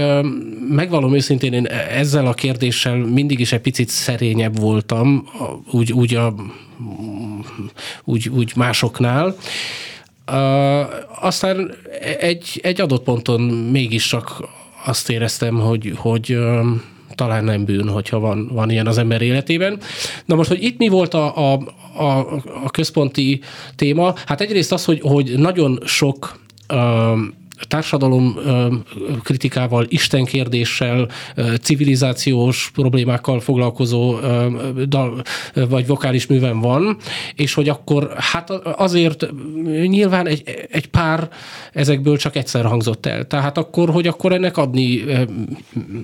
megvalom 0.70 1.14
őszintén, 1.14 1.54
én 1.54 1.66
ezzel 1.90 2.28
a 2.28 2.34
kérdéssel 2.34 2.96
mindig 2.96 3.40
is 3.40 3.52
egy 3.52 3.62
picit 3.62 3.90
szerényebb 3.90 4.60
voltam, 4.60 5.30
úgy, 5.72 5.94
úgy, 5.94 6.16
a, 6.16 6.36
úgy, 8.04 8.30
úgy 8.30 8.52
másoknál, 8.56 9.36
aztán 11.22 11.76
egy, 12.20 12.60
egy 12.64 12.82
adott 12.82 13.04
ponton 13.04 13.42
mégis 13.42 14.08
csak 14.08 14.48
azt 14.86 15.10
éreztem, 15.10 15.56
hogy, 15.56 15.94
hogy 15.96 16.38
talán 17.16 17.44
nem 17.44 17.66
bűn, 17.66 17.90
hogyha 17.90 18.20
van, 18.20 18.50
van 18.54 18.70
ilyen 18.70 18.88
az 18.88 18.98
ember 18.98 19.22
életében. 19.22 19.80
Na 20.26 20.36
most, 20.36 20.50
hogy 20.50 20.64
itt 20.64 20.78
mi 20.78 20.88
volt 20.88 21.14
a, 21.14 21.54
a, 21.54 21.60
a, 21.98 22.20
a 22.64 22.70
központi 22.72 23.42
téma? 23.76 24.14
Hát 24.26 24.42
egyrészt 24.42 24.72
az, 24.72 24.86
hogy, 24.86 25.00
hogy 25.02 25.34
nagyon 25.38 25.80
sok 25.86 26.40
társadalom 27.67 28.38
kritikával, 29.23 29.86
istenkérdéssel, 29.89 31.08
ö, 31.36 31.54
civilizációs 31.62 32.71
problémákkal 32.73 33.39
foglalkozó 33.39 34.15
dal, 34.88 35.21
vagy 35.54 35.88
vokális 35.88 36.28
művem 36.28 36.60
van, 36.60 36.97
és 37.36 37.54
hogy 37.54 37.69
akkor 37.69 38.13
hát 38.17 38.49
azért 38.76 39.28
nyilván 39.88 40.28
egy, 40.28 40.67
egy 40.71 40.88
pár 40.88 41.30
ezekből 41.71 42.17
csak 42.17 42.36
egyszer 42.36 42.65
hangzott 42.65 43.06
el. 43.06 43.28
Tehát 43.28 43.58
akkor, 43.58 43.89
hogy 43.89 44.08
akkor 44.08 44.32
ennek 44.32 44.58
adni 44.58 45.04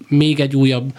még 0.08 0.40
egy 0.40 0.56
újabb 0.56 0.94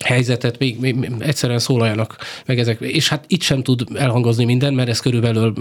helyzetet, 0.00 0.58
még, 0.58 0.80
még 0.80 1.10
egyszerűen 1.18 1.58
szólaljanak 1.58 2.16
meg 2.46 2.58
ezek. 2.58 2.80
És 2.80 3.08
hát 3.08 3.24
itt 3.28 3.42
sem 3.42 3.62
tud 3.62 3.84
elhangozni 3.94 4.44
minden, 4.44 4.74
mert 4.74 4.88
ez 4.88 5.00
körülbelül 5.00 5.54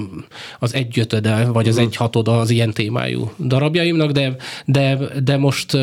az 0.59 0.73
egyötöde, 0.73 1.45
vagy 1.45 1.67
az 1.67 1.77
egy 1.77 1.95
hatoda 1.95 2.39
az 2.39 2.49
ilyen 2.49 2.71
témájú 2.73 3.31
darabjaimnak, 3.39 4.11
de, 4.11 4.35
de, 4.65 4.97
de 5.23 5.37
most, 5.37 5.77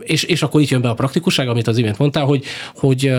és, 0.00 0.22
és 0.22 0.42
akkor 0.42 0.60
itt 0.60 0.68
jön 0.68 0.80
be 0.80 0.88
a 0.88 0.94
praktikusság, 0.94 1.48
amit 1.48 1.66
az 1.66 1.78
imént 1.78 1.98
mondtál, 1.98 2.24
hogy, 2.24 2.44
hogy, 2.74 3.12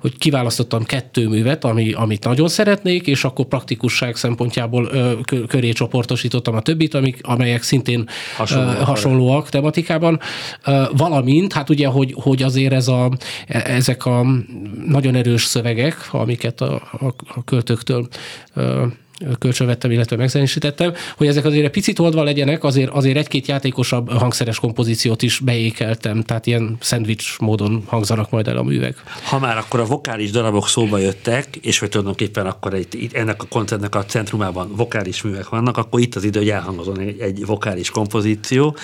hogy 0.00 0.18
kiválasztottam 0.18 0.84
kettő 0.84 1.28
művet, 1.28 1.64
ami, 1.64 1.92
amit 1.92 2.24
nagyon 2.24 2.48
szeretnék, 2.48 3.06
és 3.06 3.24
akkor 3.24 3.44
praktikusság 3.44 4.16
szempontjából 4.16 4.90
köré 5.46 5.72
csoportosítottam 5.72 6.54
a 6.54 6.60
többit, 6.60 6.94
amik, 6.94 7.18
amelyek 7.22 7.62
szintén 7.62 8.08
Hasonlóak. 8.36 8.76
hasonlóak 8.76 9.48
tematikában, 9.48 10.20
valamint, 10.92 11.52
hát 11.52 11.70
ugye, 11.70 11.86
hogy, 11.86 12.14
hogy 12.16 12.42
azért 12.42 12.72
ez 12.72 12.88
a, 12.88 13.10
ezek 13.46 14.06
a 14.06 14.17
nagyon 14.86 15.14
erős 15.14 15.44
szövegek, 15.44 16.08
amiket 16.10 16.60
a, 16.60 16.74
a, 16.74 17.14
a 17.34 17.44
költőktől 17.44 18.08
kölcsönvettem, 19.38 19.90
illetve 19.90 20.16
megzenésítettem, 20.16 20.92
hogy 21.16 21.26
ezek 21.26 21.44
azért 21.44 21.64
egy 21.64 21.70
picit 21.70 21.98
oldva 21.98 22.22
legyenek, 22.22 22.64
azért, 22.64 22.90
azért 22.90 23.16
egy-két 23.16 23.46
játékosabb 23.46 24.10
hangszeres 24.10 24.58
kompozíciót 24.58 25.22
is 25.22 25.38
beékeltem, 25.38 26.22
tehát 26.22 26.46
ilyen 26.46 26.76
szendvics 26.80 27.38
módon 27.38 27.82
hangzanak 27.86 28.30
majd 28.30 28.48
el 28.48 28.56
a 28.56 28.62
művek. 28.62 29.02
Ha 29.24 29.38
már 29.38 29.56
akkor 29.56 29.80
a 29.80 29.84
vokális 29.84 30.30
darabok 30.30 30.68
szóba 30.68 30.98
jöttek, 30.98 31.56
és 31.56 31.78
hogy 31.78 31.88
tulajdonképpen 31.88 32.46
akkor 32.46 32.74
itt, 32.74 32.94
itt 32.94 33.12
ennek 33.12 33.42
a 33.42 33.46
koncertnek 33.46 33.94
a 33.94 34.04
centrumában 34.04 34.72
vokális 34.76 35.22
művek 35.22 35.48
vannak, 35.48 35.76
akkor 35.76 36.00
itt 36.00 36.14
az 36.14 36.24
idő, 36.24 36.38
hogy 36.38 36.50
elhangozon 36.50 37.00
egy, 37.00 37.20
egy 37.20 37.46
vokális 37.46 37.90
kompozíció. 37.90 38.76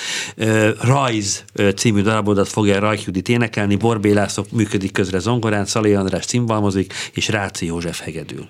Rajz 0.80 1.44
című 1.76 2.02
darabodat 2.02 2.48
fogja 2.48 2.78
Rajk 2.78 3.04
Judit 3.04 3.28
énekelni, 3.28 3.76
Borbé 3.76 4.12
László 4.12 4.44
működik 4.52 4.92
közre 4.92 5.18
zongorán, 5.18 5.64
Szalai 5.64 5.94
András 5.94 6.24
cimbalmozik, 6.24 6.92
és 7.12 7.28
Ráci 7.28 7.66
József 7.66 8.00
hegedül. 8.00 8.48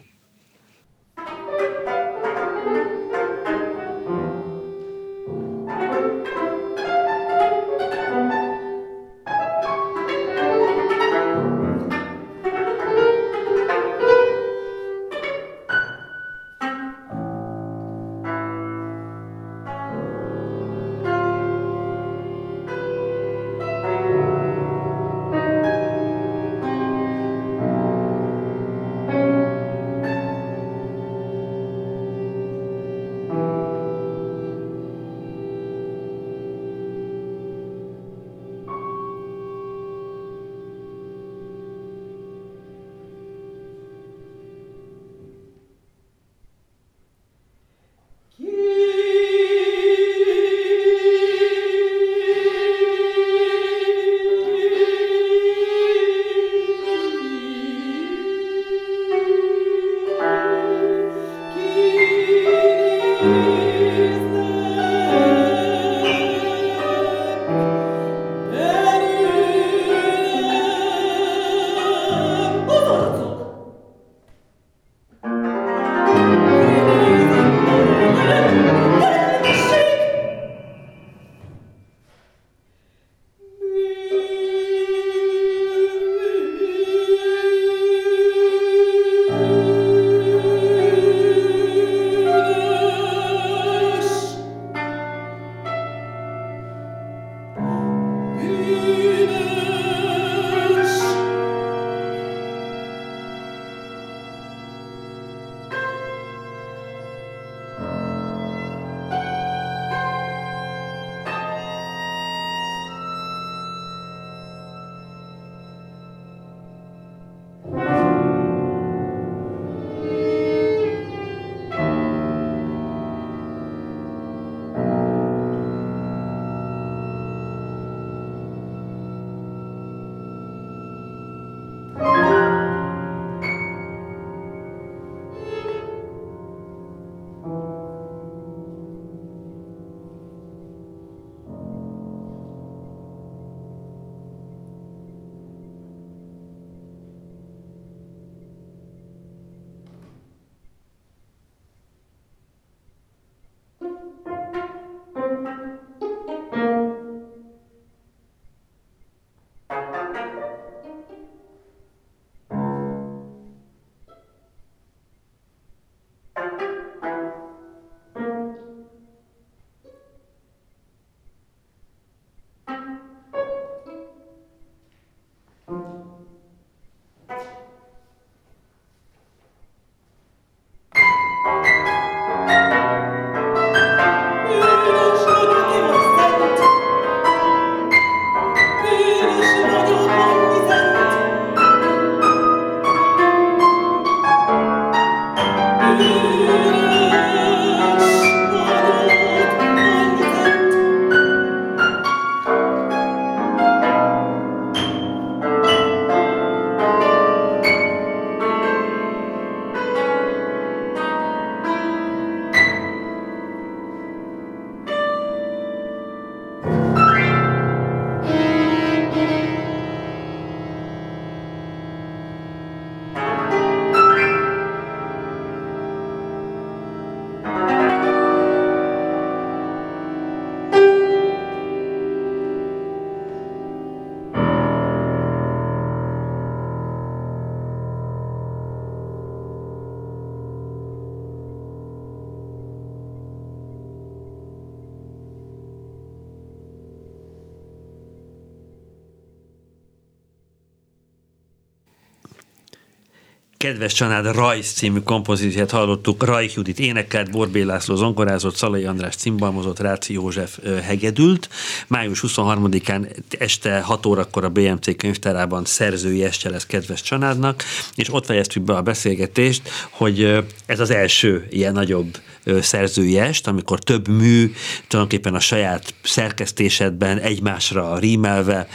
Kedves 253.64 253.92
Csanád 253.92 254.34
Rajz 254.34 254.72
című 254.72 254.98
kompozíciát 254.98 255.70
hallottuk, 255.70 256.24
Rajk 256.24 256.52
Judit 256.52 256.78
énekelt, 256.78 257.30
Borbé 257.30 257.62
László 257.62 257.94
zongorázott, 257.94 258.56
Szalai 258.56 258.84
András 258.84 259.16
cimbalmozott, 259.16 259.78
Ráci 259.78 260.12
József 260.12 260.58
hegedült. 260.82 261.48
Május 261.86 262.24
23-án 262.26 263.16
este 263.38 263.80
6 263.80 264.06
órakor 264.06 264.44
a 264.44 264.48
BMC 264.48 264.96
könyvtárában 264.96 265.64
szerzői 265.64 266.24
este 266.24 266.50
lesz 266.50 266.66
Kedves 266.66 267.02
Csanádnak, 267.02 267.64
és 267.94 268.14
ott 268.14 268.24
fejeztük 268.24 268.62
be 268.62 268.74
a 268.74 268.82
beszélgetést, 268.82 269.70
hogy 269.90 270.44
ez 270.66 270.80
az 270.80 270.90
első 270.90 271.46
ilyen 271.50 271.72
nagyobb 271.72 272.18
szerzői 272.60 273.18
est, 273.18 273.46
amikor 273.46 273.78
több 273.78 274.08
mű 274.08 274.52
tulajdonképpen 274.88 275.34
a 275.34 275.40
saját 275.40 275.94
szerkesztésedben 276.02 277.18
egymásra 277.18 277.98
rímelve 277.98 278.68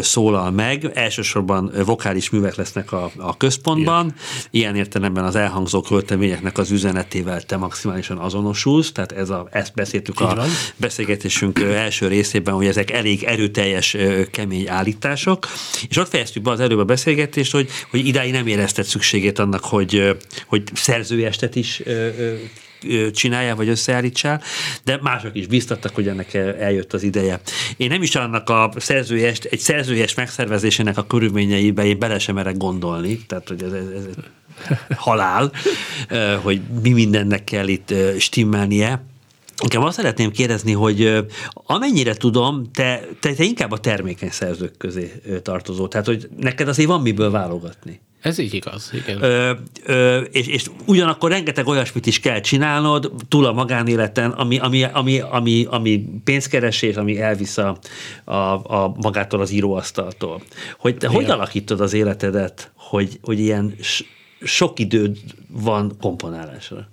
szólal 0.00 0.50
meg. 0.50 0.90
Elsősorban 0.94 1.72
vokális 1.84 2.30
művek 2.30 2.54
lesznek 2.54 2.92
a, 2.92 3.10
a 3.16 3.36
központban. 3.36 4.03
Igen. 4.04 4.16
Ilyen 4.50 4.76
értelemben 4.76 5.24
az 5.24 5.36
elhangzó 5.36 5.80
költeményeknek 5.80 6.58
az 6.58 6.70
üzenetével 6.70 7.42
te 7.42 7.56
maximálisan 7.56 8.18
azonosulsz, 8.18 8.92
tehát 8.92 9.12
ez 9.12 9.30
a, 9.30 9.48
ezt 9.50 9.74
beszéltük 9.74 10.20
Igen. 10.20 10.38
a 10.38 10.44
beszélgetésünk 10.76 11.60
első 11.60 12.08
részében, 12.08 12.54
hogy 12.54 12.66
ezek 12.66 12.90
elég 12.90 13.22
erőteljes, 13.22 13.96
kemény 14.30 14.68
állítások, 14.68 15.46
és 15.88 15.96
ott 15.96 16.08
fejeztük 16.08 16.42
be 16.42 16.50
az 16.50 16.60
előbb 16.60 16.78
a 16.78 16.84
beszélgetést, 16.84 17.52
hogy, 17.52 17.68
hogy 17.90 18.06
idáig 18.06 18.32
nem 18.32 18.46
érezted 18.46 18.84
szükségét 18.84 19.38
annak, 19.38 19.64
hogy, 19.64 20.16
hogy 20.46 20.62
szerzőestet 20.74 21.56
is 21.56 21.82
csináljál, 23.14 23.54
vagy 23.54 23.68
összeállítsál, 23.68 24.42
de 24.84 24.98
mások 25.02 25.36
is 25.36 25.46
biztattak, 25.46 25.94
hogy 25.94 26.08
ennek 26.08 26.34
eljött 26.34 26.92
az 26.92 27.02
ideje. 27.02 27.40
Én 27.76 27.88
nem 27.88 28.02
is 28.02 28.14
annak 28.14 28.50
a 28.50 28.72
szerzőjest, 28.76 29.44
egy 29.44 29.58
szerzőjes 29.58 30.14
megszervezésének 30.14 30.98
a 30.98 31.06
körülményeibe 31.06 31.84
én 31.84 31.98
bele 31.98 32.18
sem 32.18 32.34
merek 32.34 32.56
gondolni, 32.56 33.18
tehát 33.26 33.48
hogy 33.48 33.62
ez, 33.62 33.72
ez, 33.72 33.88
ez 34.08 34.24
halál, 34.96 35.52
hogy 36.42 36.60
mi 36.82 36.92
mindennek 36.92 37.44
kell 37.44 37.68
itt 37.68 37.94
stimmelnie. 38.18 39.04
Inkább 39.62 39.82
azt 39.82 39.96
szeretném 39.96 40.30
kérdezni, 40.30 40.72
hogy 40.72 41.24
amennyire 41.52 42.14
tudom, 42.14 42.70
te, 42.72 43.08
te, 43.20 43.34
te 43.34 43.44
inkább 43.44 43.70
a 43.70 43.78
termékeny 43.78 44.30
szerzők 44.30 44.76
közé 44.76 45.22
tartozol, 45.42 45.88
tehát 45.88 46.06
hogy 46.06 46.28
neked 46.36 46.68
azért 46.68 46.88
van 46.88 47.00
miből 47.00 47.30
válogatni. 47.30 48.00
Ez 48.24 48.38
így 48.38 48.54
igaz, 48.54 48.90
igen. 48.92 49.22
Ö, 49.22 49.52
ö, 49.84 50.20
és, 50.20 50.46
és 50.46 50.70
ugyanakkor 50.86 51.30
rengeteg 51.30 51.66
olyasmit 51.66 52.06
is 52.06 52.20
kell 52.20 52.40
csinálnod 52.40 53.12
túl 53.28 53.44
a 53.46 53.52
magánéleten, 53.52 54.30
ami, 54.30 54.58
ami, 54.58 54.82
ami, 54.82 55.20
ami, 55.20 55.66
ami 55.70 56.04
pénzkeresés, 56.24 56.96
ami 56.96 57.20
elvisz 57.20 57.58
a, 57.58 57.78
a, 58.24 58.34
a 58.76 58.94
magától 58.96 59.40
az 59.40 59.50
íróasztaltól. 59.50 60.42
Hogy 60.78 60.96
te 60.96 61.06
igen. 61.06 61.20
hogy 61.20 61.30
alakítod 61.30 61.80
az 61.80 61.92
életedet, 61.92 62.70
hogy, 62.74 63.18
hogy 63.22 63.38
ilyen 63.38 63.74
sok 64.42 64.78
időd 64.78 65.18
van 65.48 65.96
komponálásra? 66.00 66.88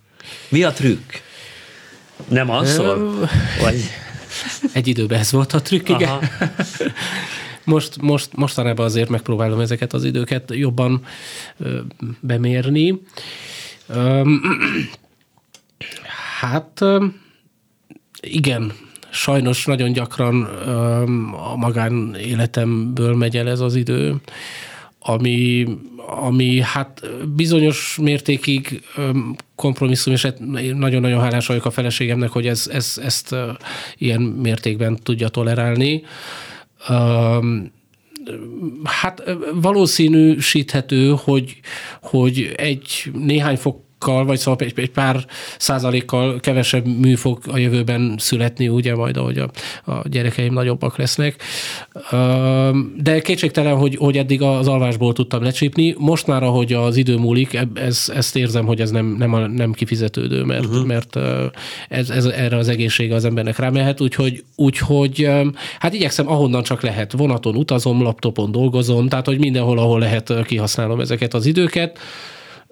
Mi 0.49 0.63
a 0.63 0.71
trükk? 0.71 1.11
Nem 2.27 2.49
alszol? 2.49 3.19
Vagy... 3.61 3.83
Egy 4.73 4.87
időben 4.87 5.19
ez 5.19 5.31
volt 5.31 5.53
a 5.53 5.61
trükk, 5.61 5.89
igen. 5.89 6.19
most, 7.63 8.01
most, 8.01 8.35
mostanában 8.35 8.85
azért 8.85 9.09
megpróbálom 9.09 9.59
ezeket 9.59 9.93
az 9.93 10.03
időket 10.03 10.55
jobban 10.55 11.03
ö, 11.57 11.79
bemérni. 12.19 13.01
Ö, 13.87 14.21
hát 16.39 16.81
ö, 16.81 17.05
igen, 18.21 18.73
sajnos 19.09 19.65
nagyon 19.65 19.91
gyakran 19.91 20.49
ö, 20.65 21.01
a 21.51 21.55
magánéletemből 21.55 23.15
megy 23.15 23.37
el 23.37 23.49
ez 23.49 23.59
az 23.59 23.75
idő, 23.75 24.15
ami, 24.99 25.67
ami 26.07 26.59
hát 26.61 27.01
bizonyos 27.35 27.97
mértékig 28.01 28.81
kompromisszum, 29.55 30.13
és 30.13 30.21
hát 30.21 30.39
nagyon-nagyon 30.75 31.21
hálás 31.21 31.47
vagyok 31.47 31.65
a 31.65 31.71
feleségemnek, 31.71 32.29
hogy 32.29 32.47
ez, 32.47 32.69
ez, 32.71 32.99
ezt 33.03 33.35
ilyen 33.97 34.21
mértékben 34.21 34.99
tudja 35.03 35.27
tolerálni 35.27 36.03
hát 38.83 39.23
valószínűsíthető, 39.53 41.15
hogy, 41.23 41.59
hogy 42.01 42.53
egy 42.57 43.11
néhány 43.13 43.57
fok 43.57 43.89
vagy 44.05 44.39
szóval 44.39 44.65
egy, 44.65 44.73
egy 44.75 44.91
pár 44.91 45.25
százalékkal 45.57 46.39
kevesebb 46.39 46.85
mű 46.85 47.15
fog 47.15 47.39
a 47.47 47.57
jövőben 47.57 48.15
születni, 48.17 48.67
ugye 48.67 48.95
majd, 48.95 49.17
ahogy 49.17 49.37
a, 49.37 49.51
a 49.91 50.07
gyerekeim 50.07 50.53
nagyobbak 50.53 50.97
lesznek. 50.97 51.43
De 52.97 53.19
kétségtelen, 53.21 53.75
hogy, 53.75 53.95
hogy 53.95 54.17
eddig 54.17 54.41
az 54.41 54.67
alvásból 54.67 55.13
tudtam 55.13 55.43
lecsípni. 55.43 55.95
Most 55.97 56.27
már, 56.27 56.43
ahogy 56.43 56.73
az 56.73 56.95
idő 56.95 57.17
múlik, 57.17 57.59
ez, 57.73 58.11
ezt 58.15 58.35
érzem, 58.35 58.65
hogy 58.65 58.81
ez 58.81 58.91
nem, 58.91 59.15
nem, 59.17 59.33
a, 59.33 59.47
nem 59.47 59.71
kifizetődő, 59.71 60.43
mert, 60.43 60.65
uh-huh. 60.65 60.85
mert 60.85 61.19
ez, 61.89 62.09
ez, 62.09 62.25
erre 62.25 62.57
az 62.57 62.67
egészsége 62.67 63.15
az 63.15 63.25
embernek 63.25 63.57
rámehet, 63.57 64.01
úgyhogy, 64.01 64.43
úgyhogy 64.55 65.29
hát 65.79 65.93
igyekszem 65.93 66.29
ahonnan 66.29 66.63
csak 66.63 66.81
lehet. 66.81 67.11
Vonaton 67.11 67.55
utazom, 67.55 68.01
laptopon 68.01 68.51
dolgozom, 68.51 69.07
tehát 69.07 69.25
hogy 69.25 69.39
mindenhol, 69.39 69.77
ahol 69.77 69.99
lehet, 69.99 70.33
kihasználom 70.45 70.99
ezeket 70.99 71.33
az 71.33 71.45
időket. 71.45 71.99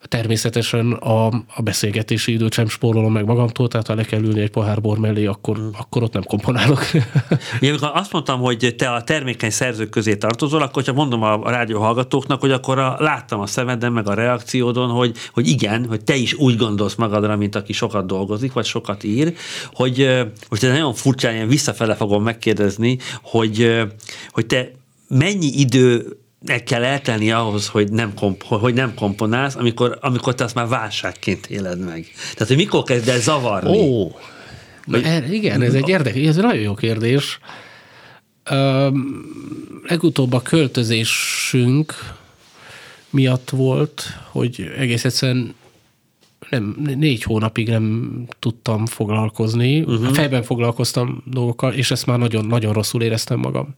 Természetesen 0.08 0.92
a, 0.92 1.26
a 1.28 1.62
beszélgetési 1.64 2.32
időt 2.32 2.54
sem 2.54 2.68
spórolom 2.68 3.12
meg 3.12 3.26
magamtól, 3.26 3.68
tehát 3.68 3.88
ha 3.88 3.96
le 3.96 4.04
kell 4.04 4.22
ülni 4.22 4.42
egy 4.42 4.50
pohár 4.50 4.82
bor 4.82 4.98
mellé, 4.98 5.26
akkor, 5.26 5.70
akkor 5.78 6.04
ott 6.04 6.14
nem 6.14 6.24
komponálok. 6.24 6.80
Ugye, 7.62 7.70
amikor 7.70 7.92
azt 7.94 8.12
mondtam, 8.12 8.40
hogy 8.40 8.76
te 8.78 8.92
a 8.92 9.04
termékeny 9.04 9.50
szerzők 9.50 9.90
közé 9.90 10.16
tartozol, 10.16 10.62
akkor 10.62 10.84
csak 10.84 10.96
mondom 10.96 11.24
a, 11.24 11.50
rádió 11.50 11.80
hallgatóknak, 11.80 12.40
hogy 12.40 12.52
akkor 12.52 12.80
a, 12.80 12.96
láttam 13.00 13.40
a 13.40 13.46
szemeden, 13.46 13.92
meg 13.92 14.10
a 14.10 14.14
reakciódon, 14.14 14.90
hogy, 14.90 15.18
hogy 15.34 15.48
igen, 15.48 15.86
hogy 15.86 16.04
te 16.04 16.16
is 16.16 16.34
úgy 16.34 16.56
gondolsz 16.56 16.96
magadra, 16.96 17.36
mint 17.36 17.56
aki 17.56 17.74
sokat 17.74 18.06
dolgozik, 18.06 18.54
vagy 18.54 18.66
sokat 18.66 19.04
ír, 19.04 19.34
hogy 19.74 20.26
most 20.50 20.64
ez 20.64 20.72
nagyon 20.72 20.94
furcsán, 20.94 21.34
ilyen 21.34 21.48
visszafele 21.48 21.96
fogom 21.96 22.24
megkérdezni, 22.24 22.98
hogy, 23.22 23.86
hogy 24.32 24.46
te 24.46 24.72
mennyi 25.08 25.48
idő 25.60 26.18
meg 26.46 26.64
kell 26.64 26.84
eltenni 26.84 27.32
ahhoz, 27.32 27.68
hogy 27.68 27.92
nem, 27.92 28.14
komp- 28.14 28.44
hogy 28.44 28.74
nem 28.74 28.94
komponálsz, 28.94 29.56
amikor, 29.56 29.98
amikor 30.02 30.36
te 30.36 30.44
azt 30.44 30.56
már 30.56 30.68
válságként 30.68 31.46
éled 31.46 31.80
meg. 31.80 32.06
Tehát, 32.34 32.48
hogy 32.48 32.56
mikor 32.56 32.84
kezd 32.84 33.08
el 33.08 33.20
zavarni? 33.20 33.78
Ó, 33.78 34.12
hogy, 34.86 35.04
er, 35.04 35.34
igen, 35.34 35.62
ez 35.62 35.74
egy 35.74 35.90
érdekes, 35.90 36.28
ez 36.28 36.38
egy 36.38 36.44
nagyon 36.44 36.62
jó 36.62 36.74
kérdés. 36.74 37.40
Um, 38.52 39.22
legutóbb 39.88 40.34
a 40.34 40.42
költözésünk 40.42 41.94
miatt 43.10 43.50
volt, 43.50 44.04
hogy 44.32 44.72
egész 44.78 45.06
egyszerűen 45.06 45.54
nem, 46.50 46.76
négy 46.98 47.24
hónapig 47.24 47.68
nem 47.68 48.12
tudtam 48.40 48.86
foglalkozni. 48.86 49.80
Uh-huh. 49.80 50.14
Fejben 50.14 50.44
foglalkoztam 50.44 51.24
dolgokkal, 51.26 51.74
és 51.74 51.92
ezt 51.92 52.06
már 52.06 52.18
nagyon, 52.18 52.46
nagyon 52.46 52.74
rosszul 52.74 53.02
éreztem 53.02 53.40
magam. 53.40 53.76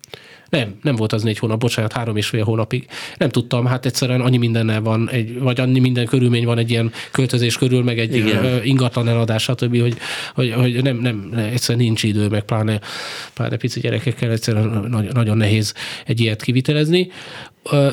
Nem, 0.52 0.76
nem 0.82 0.96
volt 0.96 1.14
az 1.14 1.24
négy 1.24 1.38
hónap, 1.38 1.60
bocsánat, 1.60 1.94
három 1.94 2.18
és 2.18 2.28
fél 2.28 2.44
hónapig. 2.44 2.88
Nem 3.18 3.30
tudtam, 3.30 3.66
hát 3.66 3.86
egyszerűen 3.86 4.22
annyi 4.22 4.38
mindennel 4.38 4.82
van, 4.82 5.10
egy, 5.10 5.40
vagy 5.40 5.60
annyi 5.60 5.80
minden 5.80 6.06
körülmény 6.06 6.46
van 6.46 6.58
egy 6.58 6.70
ilyen 6.70 6.92
költözés 7.12 7.58
körül, 7.58 7.84
meg 7.84 8.00
egy 8.00 8.16
Igen. 8.16 8.64
ingatlan 8.64 9.08
eladás, 9.08 9.44
stb., 9.44 9.80
hogy, 9.80 9.98
hogy, 10.34 10.52
hogy 10.52 10.84
nem, 10.84 10.98
nem, 10.98 11.34
egyszerűen 11.52 11.86
nincs 11.86 12.04
idő, 12.04 12.28
meg 12.28 12.44
pláne, 12.44 12.80
pláne 13.34 13.58
pici 13.58 13.80
gyerekekkel 13.80 14.32
egyszerűen 14.32 14.86
nagyon, 14.90 15.12
nagyon 15.14 15.38
nehéz 15.38 15.74
egy 16.06 16.20
ilyet 16.20 16.42
kivitelezni. 16.42 17.12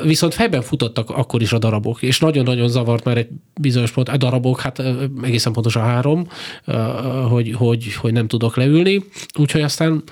Viszont 0.02 0.34
fejben 0.34 0.62
futottak 0.62 1.10
akkor 1.10 1.42
is 1.42 1.52
a 1.52 1.58
darabok, 1.58 2.02
és 2.02 2.18
nagyon-nagyon 2.18 2.68
zavart 2.68 3.04
már 3.04 3.16
egy 3.16 3.28
bizonyos 3.60 3.90
pont, 3.90 4.08
a 4.08 4.16
darabok, 4.16 4.60
hát 4.60 4.82
egészen 5.22 5.52
pontosan 5.52 5.82
három, 5.82 6.28
hogy, 7.28 7.52
hogy, 7.52 7.94
hogy 7.94 8.12
nem 8.12 8.26
tudok 8.26 8.56
leülni, 8.56 9.04
úgyhogy 9.38 9.60
aztán 9.60 10.02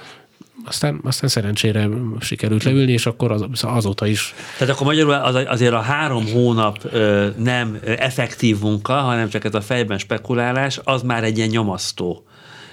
aztán, 0.66 1.00
aztán 1.04 1.28
szerencsére 1.28 1.88
sikerült 2.20 2.64
leülni, 2.64 2.92
és 2.92 3.06
akkor 3.06 3.30
az, 3.32 3.44
azóta 3.62 4.06
is. 4.06 4.34
Tehát 4.58 4.74
akkor 4.74 4.86
magyarul 4.86 5.12
az, 5.12 5.34
azért 5.46 5.72
a 5.72 5.80
három 5.80 6.26
hónap 6.26 6.92
nem 7.36 7.78
effektív 7.84 8.58
munka, 8.60 8.92
hanem 8.92 9.28
csak 9.28 9.44
ez 9.44 9.54
a 9.54 9.60
fejben 9.60 9.98
spekulálás, 9.98 10.80
az 10.84 11.02
már 11.02 11.24
egy 11.24 11.36
ilyen 11.36 11.48
nyomasztó. 11.48 12.24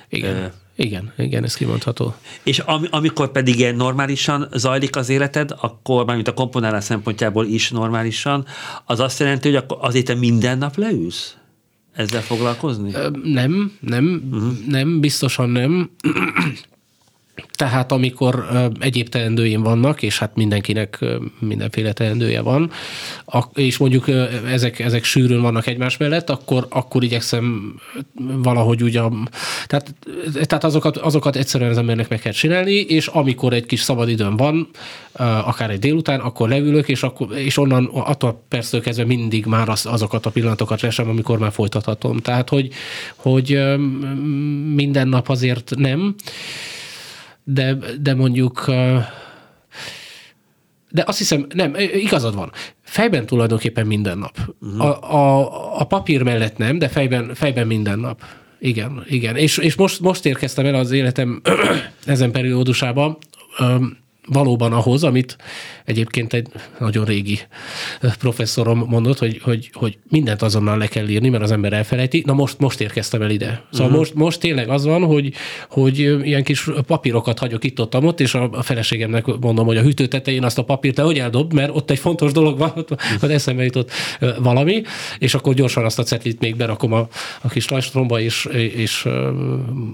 Igen. 0.10 0.52
Igen, 0.76 1.14
igen, 1.18 1.44
ez 1.44 1.56
kimondható. 1.56 2.16
És 2.44 2.60
am, 2.60 2.86
amikor 2.90 3.32
pedig 3.32 3.60
ilyen 3.60 3.76
normálisan 3.76 4.48
zajlik 4.54 4.96
az 4.96 5.10
életed, 5.10 5.56
akkor, 5.62 6.06
mármint 6.06 6.28
a 6.28 6.34
komponálás 6.34 6.84
szempontjából 6.84 7.46
is 7.46 7.72
normálisan, 7.72 8.46
az 8.86 9.00
azt 9.00 9.20
jelenti, 9.20 9.48
hogy 9.48 9.58
akkor 9.58 9.78
azért 9.82 10.06
te 10.06 10.16
minden 10.16 10.58
nap 10.58 10.76
leülsz? 10.76 11.36
Ezzel 11.94 12.22
foglalkozni? 12.22 12.92
Nem, 13.24 13.72
nem, 13.80 14.30
uh-huh. 14.32 14.54
nem, 14.68 15.00
biztosan 15.00 15.50
nem. 15.50 15.90
Tehát 17.56 17.92
amikor 17.92 18.48
egyéb 18.80 19.10
teendőim 19.10 19.62
vannak, 19.62 20.02
és 20.02 20.20
hát 20.20 20.36
mindenkinek 20.36 21.06
mindenféle 21.40 21.94
teendője 21.94 22.42
van, 22.42 22.72
és 23.54 23.78
mondjuk 23.78 24.06
ezek, 24.52 24.80
ezek 24.80 25.04
sűrűn 25.04 25.42
vannak 25.42 25.68
egymás 25.68 25.98
mellett, 25.98 26.30
akkor, 26.30 26.66
akkor 26.70 27.04
igyekszem 27.04 27.76
valahogy 28.36 28.84
úgy 28.84 28.98
a, 28.98 29.12
tehát, 29.66 29.96
tehát 30.44 30.64
azokat, 30.64 30.98
azokat 30.98 31.36
egyszerűen 31.36 31.70
az 31.70 31.78
embernek 31.78 32.10
meg 32.10 32.20
kell 32.20 32.32
csinálni, 32.32 32.74
és 32.74 33.08
amikor 33.08 33.54
egy 33.54 33.66
kis 33.66 33.82
szabadidőm 33.82 34.38
van, 34.38 34.70
akár 35.46 35.70
egy 35.70 35.80
délután, 35.80 36.20
akkor 36.20 36.50
leülök, 36.50 36.90
és, 36.90 37.04
akkor, 37.04 37.38
és 37.38 37.58
onnan 37.58 37.86
attól 37.86 38.44
perctől 38.48 38.82
kezdve 38.82 39.06
mindig 39.06 39.46
már 39.46 39.70
az, 39.70 39.86
azokat 39.86 40.26
a 40.26 40.30
pillanatokat 40.30 40.82
lesem, 40.82 41.10
amikor 41.10 41.40
már 41.40 41.52
folytathatom. 41.52 42.18
Tehát, 42.18 42.50
hogy, 42.50 42.70
hogy 43.16 43.60
minden 44.74 45.08
nap 45.08 45.30
azért 45.30 45.72
nem, 45.76 46.16
de, 47.44 47.78
de 48.02 48.14
mondjuk 48.14 48.72
de 50.94 51.04
azt 51.06 51.18
hiszem, 51.18 51.46
nem, 51.56 51.76
igazad 51.94 52.36
van. 52.36 52.52
Fejben 52.82 53.26
tulajdonképpen 53.26 53.88
minden 53.88 54.18
nap. 54.18 54.38
Uh-huh. 54.62 54.82
A, 54.82 55.14
a, 55.14 55.80
a 55.80 55.84
papír 55.84 56.24
mellett 56.24 56.58
nem, 56.58 56.80
de 56.80 56.88
fejben, 56.88 57.34
fejben 57.34 57.68
minden 57.68 58.00
nap. 58.00 58.22
Igen, 58.60 59.04
igen. 59.08 59.36
És, 59.36 59.58
és 59.58 59.76
most, 59.76 60.00
most 60.00 60.26
érkeztem 60.26 60.66
el 60.66 60.76
az 60.76 60.92
életem 60.92 61.42
ezen 62.06 62.32
periódusában, 62.32 63.18
valóban 64.28 64.74
ahhoz, 64.74 65.04
amit 65.04 65.38
egyébként 65.86 66.34
egy 66.34 66.48
nagyon 66.80 67.06
régi 67.06 67.40
professzorom 68.20 68.86
mondott, 68.88 69.20
hogy, 69.20 69.42
hogy, 69.42 69.70
hogy 69.74 69.98
mindent 70.10 70.42
azonnal 70.42 70.78
le 70.78 70.88
kell 70.88 71.08
írni, 71.08 71.30
mert 71.30 71.44
az 71.44 71.52
ember 71.52 71.74
elfelejti. 71.74 72.24
Na 72.26 72.34
most, 72.34 72.60
most 72.60 72.82
érkeztem 72.82 73.22
el 73.22 73.30
ide. 73.30 73.64
Szóval 73.72 73.86
uh-huh. 73.86 73.98
most, 73.98 74.14
most 74.14 74.40
tényleg 74.40 74.70
az 74.70 74.86
van, 74.86 75.06
hogy, 75.06 75.34
hogy 75.70 76.00
ilyen 76.00 76.44
kis 76.44 76.70
papírokat 76.88 77.40
hagyok 77.40 77.64
itt 77.64 77.80
ott, 77.80 77.96
ott 77.96 78.20
és 78.20 78.34
a, 78.34 78.62
feleségemnek 78.62 79.26
mondom, 79.26 79.66
hogy 79.66 79.78
a 79.78 79.82
hűtő 79.82 80.08
tetején 80.08 80.44
azt 80.44 80.58
a 80.58 80.64
papírt 80.64 80.96
te 80.96 81.02
hogy 81.02 81.20
eldob, 81.20 81.54
mert 81.54 81.76
ott 81.76 81.92
egy 81.92 82.00
fontos 82.00 82.32
dolog 82.32 82.58
van, 82.58 82.72
ott, 82.76 82.92
ott 82.92 83.24
eszembe 83.24 83.64
jutott 83.64 83.92
valami, 84.40 84.82
és 85.20 85.34
akkor 85.34 85.54
gyorsan 85.54 85.86
azt 85.86 86.00
a 86.00 86.04
cetlit 86.04 86.40
még 86.40 86.56
berakom 86.56 86.94
a, 86.94 87.08
a 87.42 87.48
kis 87.48 87.70
lajstromba, 87.70 88.20
és, 88.20 88.46
és 88.76 89.08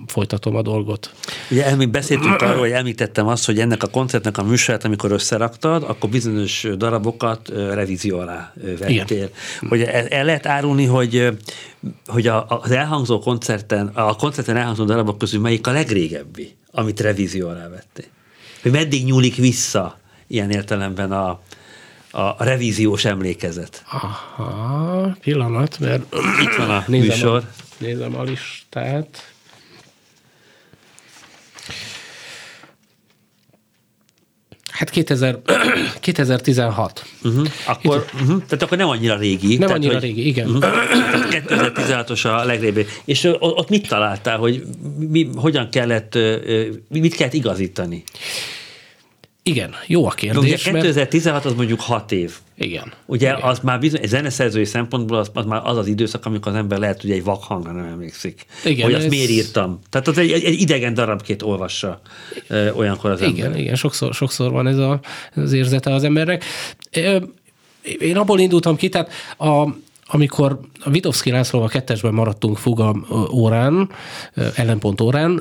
folytatom 0.07 0.55
a 0.55 0.61
dolgot. 0.61 1.13
Ugye 1.51 1.75
mi 1.75 1.85
beszéltünk 1.85 2.41
arról, 2.41 2.59
hogy 2.59 2.71
említettem 2.71 3.27
azt, 3.27 3.45
hogy 3.45 3.59
ennek 3.59 3.83
a 3.83 3.87
koncertnek 4.19 4.45
a 4.45 4.49
műsorát, 4.49 4.85
amikor 4.85 5.11
összeraktad, 5.11 5.83
akkor 5.83 6.09
bizonyos 6.09 6.67
darabokat 6.77 7.49
revízió 7.49 8.19
alá 8.19 8.53
vettél. 8.55 8.89
Igen. 8.89 9.29
Hogy 9.69 9.81
el 10.09 10.25
lehet 10.25 10.45
árulni, 10.45 10.85
hogy, 10.85 11.37
hogy 12.07 12.27
az 12.27 12.71
elhangzó 12.71 13.19
koncerten, 13.19 13.87
a 13.87 14.15
koncerten 14.15 14.55
elhangzó 14.55 14.83
darabok 14.83 15.17
közül 15.17 15.39
melyik 15.39 15.67
a 15.67 15.71
legrégebbi, 15.71 16.55
amit 16.71 16.99
revízió 16.99 17.47
alá 17.47 17.67
vettél? 17.67 18.05
Hogy 18.61 18.71
meddig 18.71 19.05
nyúlik 19.05 19.35
vissza 19.35 19.99
ilyen 20.27 20.51
értelemben 20.51 21.11
a, 21.11 21.39
a 22.11 22.43
revíziós 22.43 23.05
emlékezet? 23.05 23.83
Aha, 23.91 25.17
pillanat, 25.21 25.79
mert 25.79 26.15
itt 26.41 26.55
van 26.57 26.69
a 26.69 26.83
nézem 26.87 27.07
műsor. 27.07 27.37
A, 27.37 27.53
nézem 27.77 28.15
a 28.15 28.23
listát. 28.23 29.33
Hát 34.79 34.89
2000, 34.89 35.39
2016. 35.99 37.03
Uh-huh. 37.23 37.47
Akkor, 37.65 38.05
uh-huh. 38.13 38.27
Tehát 38.27 38.61
akkor 38.61 38.77
nem 38.77 38.87
annyira 38.87 39.17
régi. 39.17 39.47
Nem 39.47 39.57
tehát, 39.57 39.75
annyira 39.75 39.93
hogy, 39.93 40.01
régi, 40.01 40.27
igen. 40.27 40.47
Uh-huh. 40.47 40.63
2016-os 41.47 42.25
a 42.25 42.45
legrégebbi. 42.45 42.85
És 43.05 43.29
ott 43.39 43.69
mit 43.69 43.87
találtál, 43.87 44.37
hogy 44.37 44.63
mi, 45.09 45.29
hogyan 45.35 45.69
kellett, 45.69 46.17
mit 46.87 47.15
kellett 47.15 47.33
igazítani? 47.33 48.03
Igen, 49.43 49.75
jó 49.87 50.05
a 50.05 50.09
kérdés. 50.09 50.43
Ugye 50.43 50.71
2016 50.71 51.45
az 51.45 51.53
mondjuk 51.53 51.79
6 51.79 52.11
év. 52.11 52.37
Igen. 52.57 52.93
Ugye 53.05 53.29
Igen. 53.29 53.41
az 53.41 53.59
már 53.59 53.79
bizony, 53.79 53.99
egy 54.01 54.07
zeneszerzői 54.07 54.65
szempontból 54.65 55.17
az, 55.17 55.31
az 55.33 55.45
már 55.45 55.61
az 55.63 55.77
az 55.77 55.87
időszak, 55.87 56.25
amikor 56.25 56.51
az 56.51 56.57
ember 56.57 56.79
lehet, 56.79 57.01
hogy 57.01 57.11
egy 57.11 57.23
vakhangra 57.23 57.71
nem 57.71 57.85
emlékszik. 57.85 58.45
Igen, 58.65 58.85
hogy 58.85 58.93
azt 58.93 59.03
ez... 59.03 59.09
miért 59.09 59.29
írtam. 59.29 59.79
Tehát 59.89 60.07
az 60.07 60.17
egy, 60.17 60.31
egy 60.31 60.61
idegen 60.61 60.93
darabként 60.93 61.41
olvassa 61.41 62.01
ö, 62.47 62.71
olyankor 62.71 63.11
az 63.11 63.21
igen, 63.21 63.45
ember. 63.45 63.59
Igen, 63.59 63.75
sokszor, 63.75 64.13
sokszor 64.13 64.51
van 64.51 64.67
ez 64.67 64.77
a, 64.77 64.99
az 65.35 65.53
érzete 65.53 65.93
az 65.93 66.03
embernek. 66.03 66.43
Én 67.99 68.17
abból 68.17 68.39
indultam 68.39 68.75
ki, 68.75 68.89
tehát 68.89 69.11
a, 69.37 69.67
amikor 70.05 70.59
a 70.79 70.89
Vitovszki 70.89 71.31
Lászlóval 71.31 71.67
kettesben 71.67 72.13
maradtunk 72.13 72.57
Fuga 72.57 72.95
órán, 73.31 73.89
ellenpont 74.55 75.01
órán, 75.01 75.37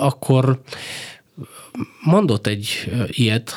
akkor 0.00 0.60
mondott 2.02 2.46
egy 2.46 2.90
ilyet, 3.06 3.52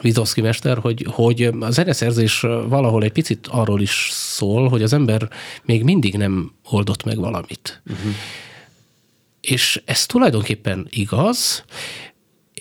Vizovszki 0.00 0.40
mester, 0.40 0.78
hogy, 0.78 1.06
hogy 1.10 1.42
a 1.60 1.70
zeneszerzés 1.70 2.40
valahol 2.68 3.02
egy 3.02 3.12
picit 3.12 3.46
arról 3.46 3.80
is 3.80 4.08
szól, 4.10 4.68
hogy 4.68 4.82
az 4.82 4.92
ember 4.92 5.28
még 5.64 5.82
mindig 5.82 6.16
nem 6.16 6.52
oldott 6.64 7.04
meg 7.04 7.16
valamit. 7.18 7.82
Uh-huh. 7.86 8.12
És 9.40 9.82
ez 9.84 10.06
tulajdonképpen 10.06 10.86
igaz, 10.90 11.64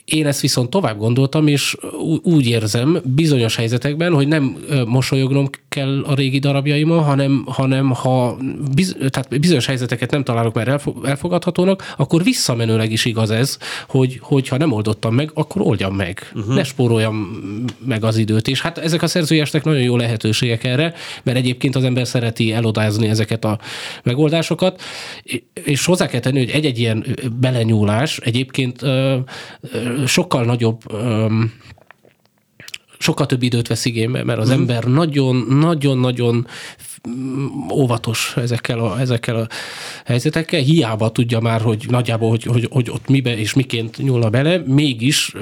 én 0.06 0.28
ezt 0.28 0.41
viszont 0.41 0.70
tovább 0.70 0.97
gondoltam, 0.97 1.47
és 1.47 1.78
úgy 2.24 2.47
érzem 2.47 3.02
bizonyos 3.04 3.56
helyzetekben, 3.56 4.14
hogy 4.14 4.28
nem 4.28 4.58
mosolyognom 4.88 5.49
kell 5.70 6.04
a 6.04 6.14
régi 6.14 6.39
darabjaimon, 6.39 7.04
hanem, 7.04 7.43
hanem 7.45 7.89
ha 7.89 8.38
biz, 8.76 8.95
tehát 9.10 9.39
bizonyos 9.39 9.66
helyzeteket 9.66 10.12
nem 10.12 10.24
találok 10.24 10.54
már 10.54 10.82
elfogadhatónak, 11.04 11.93
akkor 11.97 12.24
visszamenőleg 12.24 12.91
is 12.91 13.06
igaz 13.06 13.30
ez, 13.30 13.58
hogy, 13.88 14.20
hogy 14.22 14.47
ha 14.47 14.58
nem 14.58 14.72
oldottam 14.72 15.16
meg, 15.16 15.32
akkor 15.34 15.62
oldjam 15.62 15.95
meg. 15.95 16.32
Uh-huh. 16.36 16.56
Ne 16.56 16.64
spóroljam 16.64 17.39
meg 17.86 18.04
az 18.04 18.18
időt. 18.18 18.47
És 18.47 18.62
hát 18.62 18.78
ezek 18.78 19.02
a 19.02 19.08
szerzőjestek 19.08 19.64
nagyon 19.64 19.82
jó 19.82 19.95
lehetőségek 19.95 20.64
erre, 20.64 20.93
mert 21.24 21.38
egyébként 21.38 21.76
az 21.76 21.84
ember 21.84 22.08
szereti 22.08 22.54
elodázni 22.54 23.08
ezeket 23.08 23.45
a 23.45 23.60
megoldásokat, 24.04 24.82
és 25.64 25.86
hozzá 25.86 26.08
kell 26.08 26.20
tenni, 26.20 26.39
hogy 26.39 26.49
egy-egy 26.49 26.80
ilyen 26.80 27.06
belenyúlás 27.39 28.18
egyébként 28.18 28.82
sokkal 30.06 30.44
nagyobb 30.44 30.82
sokkal 33.02 33.26
több 33.26 33.42
időt 33.42 33.68
vesz 33.68 33.86
igénybe, 33.86 34.24
mert 34.24 34.39
az 34.39 34.50
mm. 34.50 34.52
ember 34.52 34.84
nagyon-nagyon-nagyon 34.84 36.48
óvatos 37.72 38.34
ezekkel 38.36 38.80
a, 38.80 38.99
ezekkel 38.99 39.36
a 39.36 39.47
helyzetekkel, 40.06 40.62
hiába 40.62 41.12
tudja 41.12 41.39
már, 41.39 41.62
hogy 41.62 41.86
nagyjából, 41.89 42.30
hogy, 42.30 42.43
hogy, 42.43 42.68
hogy 42.72 42.89
ott 42.89 43.08
mibe 43.08 43.38
és 43.38 43.54
miként 43.54 43.97
nyúlna 43.97 44.30
bele, 44.30 44.62
mégis 44.66 45.34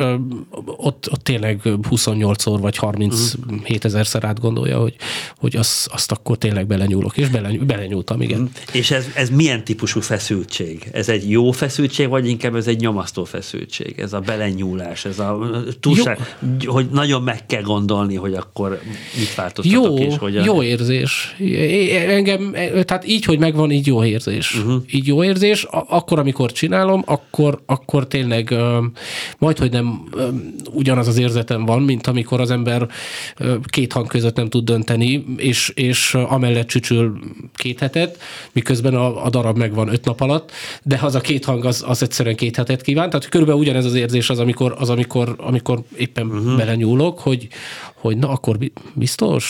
ott, 0.65 1.11
ott 1.11 1.23
tényleg 1.23 1.61
28-szor 1.63 2.57
vagy 2.61 2.77
37 2.77 3.85
ezerszer 3.85 4.23
átgondolja, 4.23 4.79
hogy, 4.79 4.95
hogy 5.37 5.55
az, 5.55 5.87
azt 5.91 6.11
akkor 6.11 6.37
tényleg 6.37 6.67
belenyúlok, 6.67 7.17
és 7.17 7.29
bele, 7.29 7.51
belenyúltam, 7.57 8.21
igen. 8.21 8.39
Mm. 8.39 8.45
És 8.71 8.91
ez, 8.91 9.05
ez 9.15 9.29
milyen 9.29 9.63
típusú 9.63 10.01
feszültség? 10.01 10.89
Ez 10.91 11.09
egy 11.09 11.29
jó 11.29 11.51
feszültség, 11.51 12.07
vagy 12.07 12.27
inkább 12.27 12.55
ez 12.55 12.67
egy 12.67 12.79
nyomasztó 12.79 13.23
feszültség? 13.23 13.99
Ez 13.99 14.13
a 14.13 14.19
belenyúlás, 14.19 15.05
ez 15.05 15.19
a 15.19 15.39
túlság, 15.79 16.37
jó. 16.61 16.73
hogy 16.73 16.89
nagyon 16.91 17.21
meg 17.21 17.45
kell 17.45 17.61
gondolni, 17.61 18.15
hogy 18.15 18.33
akkor 18.33 18.79
mit 19.17 19.35
változtatok 19.35 19.97
jó, 19.97 19.97
és 19.97 20.17
hogyan. 20.17 20.43
Jó 20.43 20.63
érzés 20.63 21.35
engem, 22.07 22.51
tehát 22.85 23.07
így, 23.07 23.25
hogy 23.25 23.39
megvan, 23.39 23.71
így 23.71 23.87
jó 23.87 24.03
érzés. 24.03 24.55
Uh-huh. 24.55 24.83
Így 24.91 25.07
jó 25.07 25.23
érzés, 25.23 25.67
akkor, 25.69 26.19
amikor 26.19 26.51
csinálom, 26.51 27.03
akkor, 27.05 27.61
akkor 27.65 28.07
tényleg 28.07 28.55
majd, 29.37 29.57
hogy 29.57 29.71
nem 29.71 30.03
ugyanaz 30.71 31.07
az 31.07 31.17
érzetem 31.17 31.65
van, 31.65 31.81
mint 31.81 32.07
amikor 32.07 32.41
az 32.41 32.51
ember 32.51 32.87
két 33.65 33.93
hang 33.93 34.07
között 34.07 34.35
nem 34.35 34.49
tud 34.49 34.63
dönteni, 34.63 35.25
és, 35.37 35.71
és 35.75 36.13
amellett 36.13 36.67
csücsül 36.67 37.19
két 37.55 37.79
hetet, 37.79 38.17
miközben 38.51 38.95
a, 38.95 39.25
a 39.25 39.29
darab 39.29 39.57
megvan 39.57 39.87
öt 39.87 40.05
nap 40.05 40.21
alatt, 40.21 40.51
de 40.83 40.99
az 41.01 41.15
a 41.15 41.21
két 41.21 41.45
hang 41.45 41.65
az, 41.65 41.83
az 41.87 42.03
egyszerűen 42.03 42.35
két 42.35 42.55
hetet 42.55 42.81
kíván. 42.81 43.09
Tehát 43.09 43.29
körülbelül 43.29 43.61
ugyanez 43.61 43.85
az 43.85 43.93
érzés 43.93 44.29
az, 44.29 44.39
amikor, 44.39 44.75
az, 44.77 44.89
amikor, 44.89 45.35
amikor 45.37 45.81
éppen 45.97 46.25
uh-huh. 46.25 46.57
belenyúlok, 46.57 47.19
hogy, 47.19 47.47
hogy 47.93 48.17
na 48.17 48.29
akkor 48.29 48.57
biztos, 48.93 49.45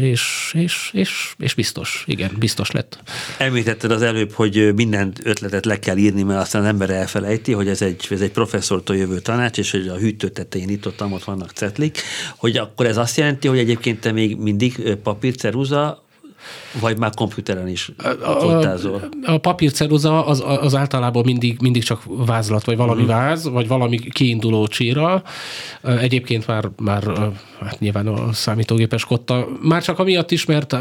és, 0.00 0.54
és, 0.58 0.90
és, 0.92 1.34
és 1.42 1.54
biztos. 1.54 2.04
Igen, 2.06 2.30
biztos 2.38 2.70
lett. 2.70 2.98
Említetted 3.38 3.90
az 3.90 4.02
előbb, 4.02 4.32
hogy 4.32 4.74
minden 4.74 5.12
ötletet 5.22 5.64
le 5.64 5.78
kell 5.78 5.96
írni, 5.96 6.22
mert 6.22 6.40
aztán 6.40 6.62
az 6.62 6.68
ember 6.68 6.90
elfelejti, 6.90 7.52
hogy 7.52 7.68
ez 7.68 7.82
egy, 7.82 8.06
ez 8.10 8.20
egy 8.20 8.30
professzortól 8.30 8.96
jövő 8.96 9.20
tanács, 9.20 9.58
és 9.58 9.70
hogy 9.70 9.88
a 9.88 9.96
hűtő 9.96 10.28
tetején 10.28 10.68
itt 10.68 10.86
ott, 10.86 11.02
ott 11.02 11.24
vannak 11.24 11.50
cetlik, 11.50 11.98
hogy 12.36 12.56
akkor 12.56 12.86
ez 12.86 12.96
azt 12.96 13.16
jelenti, 13.16 13.48
hogy 13.48 13.58
egyébként 13.58 14.00
te 14.00 14.12
még 14.12 14.36
mindig 14.36 14.96
papír, 15.02 15.34
ceruza, 15.34 16.04
vagy 16.80 16.98
már 16.98 17.14
komputeren 17.14 17.68
is 17.68 17.90
fotázol? 18.40 19.08
A, 19.22 19.32
a 19.32 19.38
papírceruza 19.38 20.26
az, 20.26 20.44
az 20.60 20.74
általában 20.74 21.22
mindig, 21.24 21.60
mindig 21.60 21.84
csak 21.84 22.02
vázlat, 22.06 22.64
vagy 22.64 22.76
valami 22.76 23.02
uh-huh. 23.02 23.16
váz, 23.16 23.48
vagy 23.48 23.68
valami 23.68 23.98
kiinduló 23.98 24.66
csíra. 24.66 25.22
Egyébként 25.82 26.46
már, 26.46 26.70
már 26.76 27.02
hát 27.60 27.78
nyilván 27.78 28.06
a 28.06 28.32
számítógépes 28.32 29.04
kotta, 29.04 29.48
már 29.60 29.82
csak 29.82 29.98
amiatt 29.98 30.30
is, 30.30 30.44
mert 30.44 30.76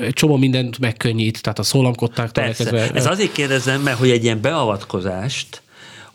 egy 0.00 0.12
csomó 0.12 0.36
mindent 0.36 0.78
megkönnyít, 0.78 1.42
tehát 1.42 1.58
a 1.58 1.62
szólamkottáktól 1.62 2.44
elkezdve. 2.44 2.90
Ez 2.94 3.06
azért 3.06 3.32
kérdezem, 3.32 3.80
mert 3.80 3.98
hogy 3.98 4.10
egy 4.10 4.24
ilyen 4.24 4.40
beavatkozást, 4.40 5.61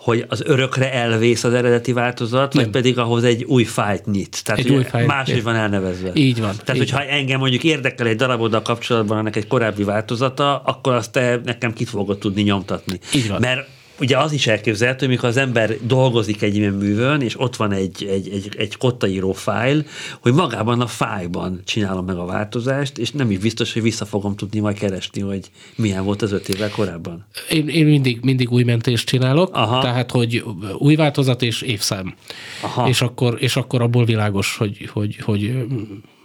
hogy 0.08 0.26
az 0.28 0.44
örökre 0.46 0.94
elvész 0.94 1.44
az 1.44 1.54
eredeti 1.54 1.94
változat, 1.94 2.54
nem. 2.54 2.64
vagy 2.64 2.72
pedig 2.72 2.98
ahhoz 2.98 3.24
egy 3.24 3.44
új 3.44 3.64
fájt 3.64 4.06
nyit. 4.06 4.44
Tehát 4.44 4.66
egy 4.66 4.72
új 4.72 4.84
fájt. 4.84 5.08
Máshogy 5.08 5.44
van 5.44 5.56
elnevezve. 5.56 6.12
Így 6.14 6.40
van. 6.40 6.52
Tehát, 6.52 6.74
így 6.74 6.78
hogyha 6.78 6.98
van. 6.98 7.08
engem 7.08 7.40
mondjuk 7.40 7.64
érdekel 7.64 8.08
egy 8.08 8.16
daraboddal 8.16 8.62
kapcsolatban 8.62 9.18
annak 9.18 9.36
egy 9.36 9.48
korábbi 9.48 9.84
változata, 9.84 10.58
akkor 10.58 10.94
azt 10.94 11.12
te 11.12 11.42
nekem 11.44 11.74
kit 11.74 11.90
fogod 11.90 12.18
tudni 12.18 12.42
nyomtatni. 12.42 13.00
Így 13.16 13.28
van. 13.28 13.40
Mert 13.40 13.68
ugye 14.00 14.18
az 14.18 14.32
is 14.32 14.48
elképzelhető, 14.48 15.06
hogy 15.06 15.16
mikor 15.16 15.30
az 15.30 15.38
ember 15.38 15.76
dolgozik 15.82 16.42
egy 16.42 16.56
ilyen 16.56 16.74
művön, 16.74 17.22
és 17.22 17.40
ott 17.40 17.56
van 17.56 17.72
egy, 17.72 18.08
egy, 18.10 18.30
egy, 18.30 18.50
egy 18.58 18.78
kottaíró 18.78 19.32
fájl, 19.32 19.86
hogy 20.20 20.34
magában 20.34 20.82
a 20.82 20.88
fájban 20.88 21.62
csinálom 21.66 22.06
meg 22.06 22.18
a 22.18 22.26
változást, 22.26 22.98
és 22.98 23.12
nem 23.12 23.32
is 23.32 23.38
biztos, 23.38 23.74
hogy 23.74 23.82
vissza 23.82 24.06
fogom 24.06 24.36
tudni 24.36 24.60
majd 24.60 24.78
keresni, 24.78 25.22
hogy 25.22 25.52
milyen 25.76 26.04
volt 26.04 26.22
az 26.22 26.32
öt 26.32 26.50
évvel 26.50 26.70
korábban. 26.70 27.26
Én, 27.50 27.68
én 27.68 27.86
mindig, 27.86 28.20
mindig 28.22 28.52
új 28.52 28.64
mentést 28.64 29.08
csinálok, 29.08 29.56
Aha. 29.56 29.82
tehát, 29.82 30.12
hogy 30.12 30.44
új 30.78 30.96
változat 30.96 31.42
és 31.42 31.62
évszám. 31.62 32.16
Aha. 32.62 32.88
És 32.88 33.02
akkor, 33.02 33.38
és 33.40 33.56
akkor 33.56 33.82
abból 33.82 34.06
világos, 34.06 34.58
hogy, 34.58 34.90
hogy, 34.94 35.18
hogy, 35.22 35.66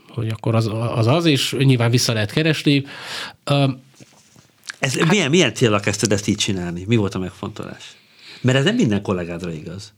hogy 0.08 0.28
akkor 0.28 0.54
az, 0.54 0.70
az 0.94 1.06
az, 1.06 1.24
és 1.24 1.56
nyilván 1.58 1.90
vissza 1.90 2.12
lehet 2.12 2.32
keresni. 2.32 2.84
Ez 4.82 4.96
hát, 4.96 5.08
milyen, 5.10 5.30
milyen 5.30 5.54
célra 5.54 5.80
kezdted 5.80 6.12
ezt 6.12 6.26
így 6.26 6.36
csinálni? 6.36 6.84
Mi 6.86 6.96
volt 6.96 7.14
a 7.14 7.18
megfontolás? 7.18 7.96
Mert 8.40 8.58
ez 8.58 8.64
nem 8.64 8.74
minden 8.74 9.02
kollégádra 9.02 9.52
igaz. 9.52 9.92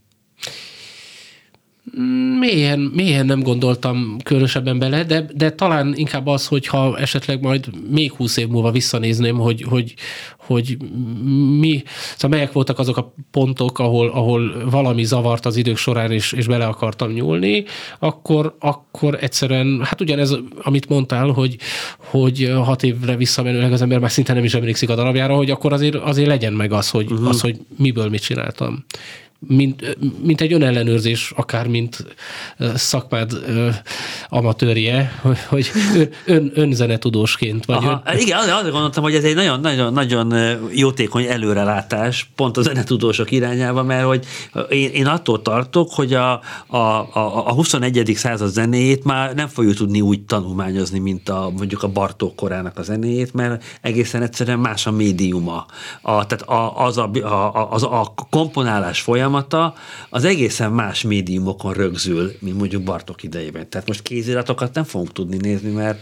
Mélyen, 2.38 2.78
mélyen 2.78 3.26
nem 3.26 3.42
gondoltam 3.42 4.16
különösebben 4.22 4.78
bele, 4.78 5.04
de, 5.04 5.26
de 5.34 5.50
talán 5.50 5.94
inkább 5.96 6.26
az, 6.26 6.46
hogyha 6.46 6.98
esetleg 6.98 7.40
majd 7.40 7.68
még 7.90 8.12
húsz 8.12 8.36
év 8.36 8.48
múlva 8.48 8.70
visszanézném, 8.70 9.36
hogy, 9.36 9.62
hogy, 9.62 9.94
hogy 10.36 10.76
mi, 11.58 11.82
szóval 12.16 12.38
melyek 12.38 12.52
voltak 12.52 12.78
azok 12.78 12.96
a 12.96 13.14
pontok, 13.30 13.78
ahol, 13.78 14.08
ahol 14.08 14.70
valami 14.70 15.04
zavart 15.04 15.46
az 15.46 15.56
idők 15.56 15.76
során, 15.76 16.10
és, 16.10 16.32
és 16.32 16.46
bele 16.46 16.66
akartam 16.66 17.10
nyúlni, 17.10 17.64
akkor, 17.98 18.56
akkor 18.58 19.18
egyszerűen, 19.20 19.80
hát 19.84 20.00
ugyanez, 20.00 20.36
amit 20.62 20.88
mondtál, 20.88 21.28
hogy, 21.28 21.56
hogy 21.98 22.52
hat 22.64 22.82
évre 22.82 23.16
visszamenőleg 23.16 23.72
az 23.72 23.82
ember 23.82 23.98
már 23.98 24.10
szinte 24.10 24.32
nem 24.32 24.44
is 24.44 24.54
emlékszik 24.54 24.90
a 24.90 24.94
darabjára, 24.94 25.34
hogy 25.34 25.50
akkor 25.50 25.72
azért, 25.72 25.94
azért 25.94 26.28
legyen 26.28 26.52
meg 26.52 26.72
az, 26.72 26.90
hogy, 26.90 27.12
uh-huh. 27.12 27.28
az, 27.28 27.40
hogy 27.40 27.56
miből 27.76 28.08
mit 28.08 28.22
csináltam 28.22 28.84
mint, 29.46 29.96
mint 30.22 30.40
egy 30.40 30.52
önellenőrzés, 30.52 31.32
akár 31.36 31.66
mint 31.66 32.04
szakmád 32.74 33.32
amatőrje, 34.28 35.20
hogy 35.48 35.70
ön, 36.26 36.50
önzenetudósként 36.54 37.64
vagy. 37.64 37.76
Aha, 37.76 38.02
ön... 38.06 38.18
Igen, 38.18 38.38
azért 38.38 38.70
gondoltam, 38.70 39.02
hogy 39.02 39.14
ez 39.14 39.24
egy 39.24 39.34
nagyon, 39.34 39.60
nagyon, 39.60 39.92
nagyon 39.92 40.34
jótékony 40.72 41.24
előrelátás 41.24 42.30
pont 42.36 42.56
a 42.56 42.62
zenetudósok 42.62 43.30
irányába, 43.30 43.82
mert 43.82 44.04
hogy 44.04 44.24
én, 44.68 44.90
én 44.90 45.06
attól 45.06 45.42
tartok, 45.42 45.92
hogy 45.92 46.14
a, 46.14 46.40
a, 46.66 46.76
a, 46.76 47.46
a 47.46 47.52
21. 47.52 48.12
század 48.14 48.48
zenéjét 48.48 49.04
már 49.04 49.34
nem 49.34 49.48
fogjuk 49.48 49.74
tudni 49.74 50.00
úgy 50.00 50.24
tanulmányozni, 50.24 50.98
mint 50.98 51.28
a, 51.28 51.50
mondjuk 51.56 51.82
a 51.82 51.88
Bartók 51.88 52.36
korának 52.36 52.78
a 52.78 52.82
zenéjét, 52.82 53.34
mert 53.34 53.64
egészen 53.80 54.22
egyszerűen 54.22 54.58
más 54.58 54.86
a 54.86 54.90
médiuma. 54.90 55.66
A, 56.02 56.26
tehát 56.26 56.42
a, 56.42 56.84
az, 56.84 56.98
a, 56.98 57.10
a, 57.12 57.68
az 57.70 57.82
a 57.82 58.14
komponálás 58.30 59.00
folyam 59.00 59.33
folyamata 59.34 59.74
az 60.08 60.24
egészen 60.24 60.72
más 60.72 61.02
médiumokon 61.02 61.72
rögzül, 61.72 62.32
mint 62.38 62.58
mondjuk 62.58 62.82
Bartok 62.82 63.22
idejében. 63.22 63.68
Tehát 63.68 63.86
most 63.86 64.02
kéziratokat 64.02 64.74
nem 64.74 64.84
fogunk 64.84 65.12
tudni 65.12 65.36
nézni, 65.36 65.70
mert 65.70 65.98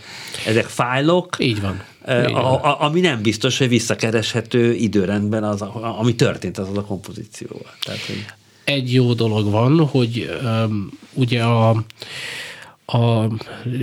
ezek 0.47 0.65
fájlok. 0.65 1.37
Így 1.39 1.61
van. 1.61 1.83
Így 2.09 2.33
a, 2.33 2.65
a, 2.65 2.81
ami 2.81 3.01
nem 3.01 3.23
biztos, 3.23 3.59
hogy 3.59 3.69
visszakereshető 3.69 4.75
időrendben, 4.75 5.45
az, 5.45 5.61
ami 5.99 6.15
történt 6.15 6.59
az 6.59 6.77
a 6.77 6.83
kompozícióval. 6.83 7.75
Tehát, 7.85 8.01
hogy... 8.01 8.25
Egy 8.65 8.93
jó 8.93 9.13
dolog 9.13 9.51
van, 9.51 9.87
hogy 9.87 10.39
um, 10.43 10.99
ugye 11.13 11.43
a 11.43 11.85
a, 12.93 13.29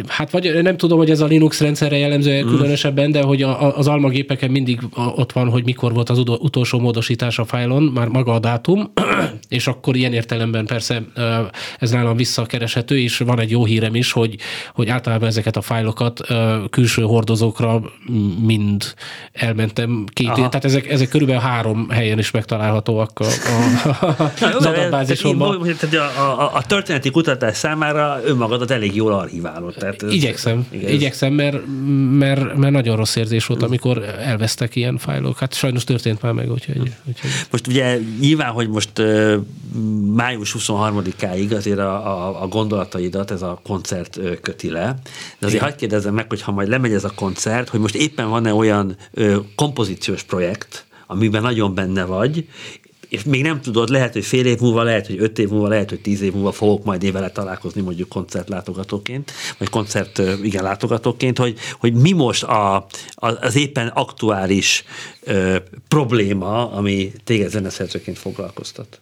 hát 0.07 0.31
vagy 0.31 0.61
nem 0.61 0.77
tudom, 0.77 0.97
hogy 0.97 1.09
ez 1.09 1.19
a 1.19 1.25
Linux 1.25 1.61
rendszerre 1.61 1.97
jellemző 1.97 2.43
mm. 2.43 2.47
különösebben, 2.47 3.11
de 3.11 3.21
hogy 3.21 3.41
a, 3.41 3.77
az 3.77 3.87
almagépeken 3.87 4.51
mindig 4.51 4.79
ott 5.15 5.31
van, 5.31 5.49
hogy 5.49 5.63
mikor 5.63 5.93
volt 5.93 6.09
az 6.09 6.17
utolsó 6.17 6.79
módosítás 6.79 7.39
a 7.39 7.45
fájlon, 7.45 7.83
már 7.83 8.07
maga 8.07 8.33
a 8.33 8.39
dátum, 8.39 8.91
és 9.49 9.67
akkor 9.67 9.95
ilyen 9.95 10.13
értelemben 10.13 10.65
persze 10.65 11.03
ez 11.79 11.91
nálam 11.91 12.15
visszakereshető, 12.15 12.99
és 12.99 13.17
van 13.17 13.39
egy 13.39 13.51
jó 13.51 13.65
hírem 13.65 13.95
is, 13.95 14.11
hogy, 14.11 14.35
hogy 14.73 14.89
általában 14.89 15.27
ezeket 15.27 15.55
a 15.55 15.61
fájlokat 15.61 16.21
külső 16.69 17.01
hordozókra 17.01 17.81
mind 18.41 18.93
elmentem 19.33 20.05
két 20.13 20.27
év, 20.27 20.33
tehát 20.33 20.65
ezek, 20.65 20.89
ezek 20.89 21.09
körülbelül 21.09 21.41
három 21.41 21.89
helyen 21.89 22.19
is 22.19 22.31
megtalálhatóak 22.31 23.19
a, 23.19 23.25
a, 23.25 24.05
a, 24.21 24.55
az 24.55 24.65
adatbázisomban. 24.65 25.61
A, 25.91 26.21
a, 26.21 26.55
a 26.55 26.61
történeti 26.61 27.11
kutatás 27.11 27.57
számára 27.57 28.19
önmagadat 28.25 28.71
elég 28.71 28.97
jól 28.99 29.13
archiválod. 29.13 29.73
Tehát 29.73 30.03
ez, 30.03 30.13
igyekszem, 30.13 30.67
igen, 30.71 30.89
igyekszem, 30.89 31.33
mert, 31.33 31.57
mert, 32.11 32.57
mert 32.57 32.73
nagyon 32.73 32.95
rossz 32.95 33.15
érzés 33.15 33.45
volt, 33.45 33.63
amikor 33.63 34.03
elvesztek 34.03 34.75
ilyen 34.75 34.97
fájlok. 34.97 35.37
Hát 35.37 35.53
sajnos 35.53 35.83
történt 35.83 36.21
már 36.21 36.31
meg, 36.31 36.51
úgyhogy... 36.51 36.77
úgyhogy. 36.77 37.29
Most 37.51 37.67
ugye 37.67 37.99
nyilván, 38.19 38.51
hogy 38.51 38.69
most 38.69 39.01
május 40.13 40.55
23-áig 40.59 41.55
azért 41.55 41.79
a, 41.79 42.27
a, 42.27 42.41
a 42.41 42.47
gondolataidat 42.47 43.31
ez 43.31 43.41
a 43.41 43.59
koncert 43.63 44.19
köti 44.41 44.69
le, 44.69 44.99
de 45.39 45.45
azért 45.45 45.63
hagyd 45.63 45.75
kérdezzem 45.75 46.13
meg, 46.13 46.25
hogy 46.29 46.41
ha 46.41 46.51
majd 46.51 46.67
lemegy 46.67 46.93
ez 46.93 47.03
a 47.03 47.11
koncert, 47.15 47.69
hogy 47.69 47.79
most 47.79 47.95
éppen 47.95 48.29
van-e 48.29 48.53
olyan 48.53 48.97
kompozíciós 49.55 50.23
projekt, 50.23 50.85
amiben 51.07 51.41
nagyon 51.41 51.73
benne 51.73 52.03
vagy, 52.03 52.47
és 53.09 53.23
még 53.23 53.41
nem 53.41 53.61
tudod, 53.61 53.89
lehet, 53.89 54.13
hogy 54.13 54.25
fél 54.25 54.45
év 54.45 54.59
múlva, 54.59 54.83
lehet, 54.83 55.07
hogy 55.07 55.19
öt 55.19 55.39
év 55.39 55.49
múlva, 55.49 55.67
lehet, 55.67 55.89
hogy 55.89 56.01
tíz 56.01 56.21
év 56.21 56.33
múlva 56.33 56.51
fogok 56.51 56.83
majd 56.83 57.03
én 57.03 57.11
vele 57.11 57.31
találkozni 57.31 57.81
mondjuk 57.81 58.09
koncertlátogatóként, 58.09 59.31
vagy 59.57 59.69
koncert, 59.69 60.21
igen, 60.43 60.63
látogatóként, 60.63 61.37
hogy, 61.37 61.57
hogy 61.79 61.93
mi 61.93 62.11
most 62.11 62.43
a, 62.43 62.87
az 63.15 63.55
éppen 63.55 63.87
aktuális 63.87 64.83
ö, 65.21 65.57
probléma, 65.87 66.71
ami 66.71 67.11
téged 67.23 67.49
zeneszerzőként 67.49 68.17
foglalkoztat. 68.17 69.01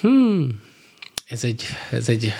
Hmm. 0.00 0.60
Ez 1.26 1.44
egy, 1.44 1.62
ez 1.90 2.08
egy 2.08 2.32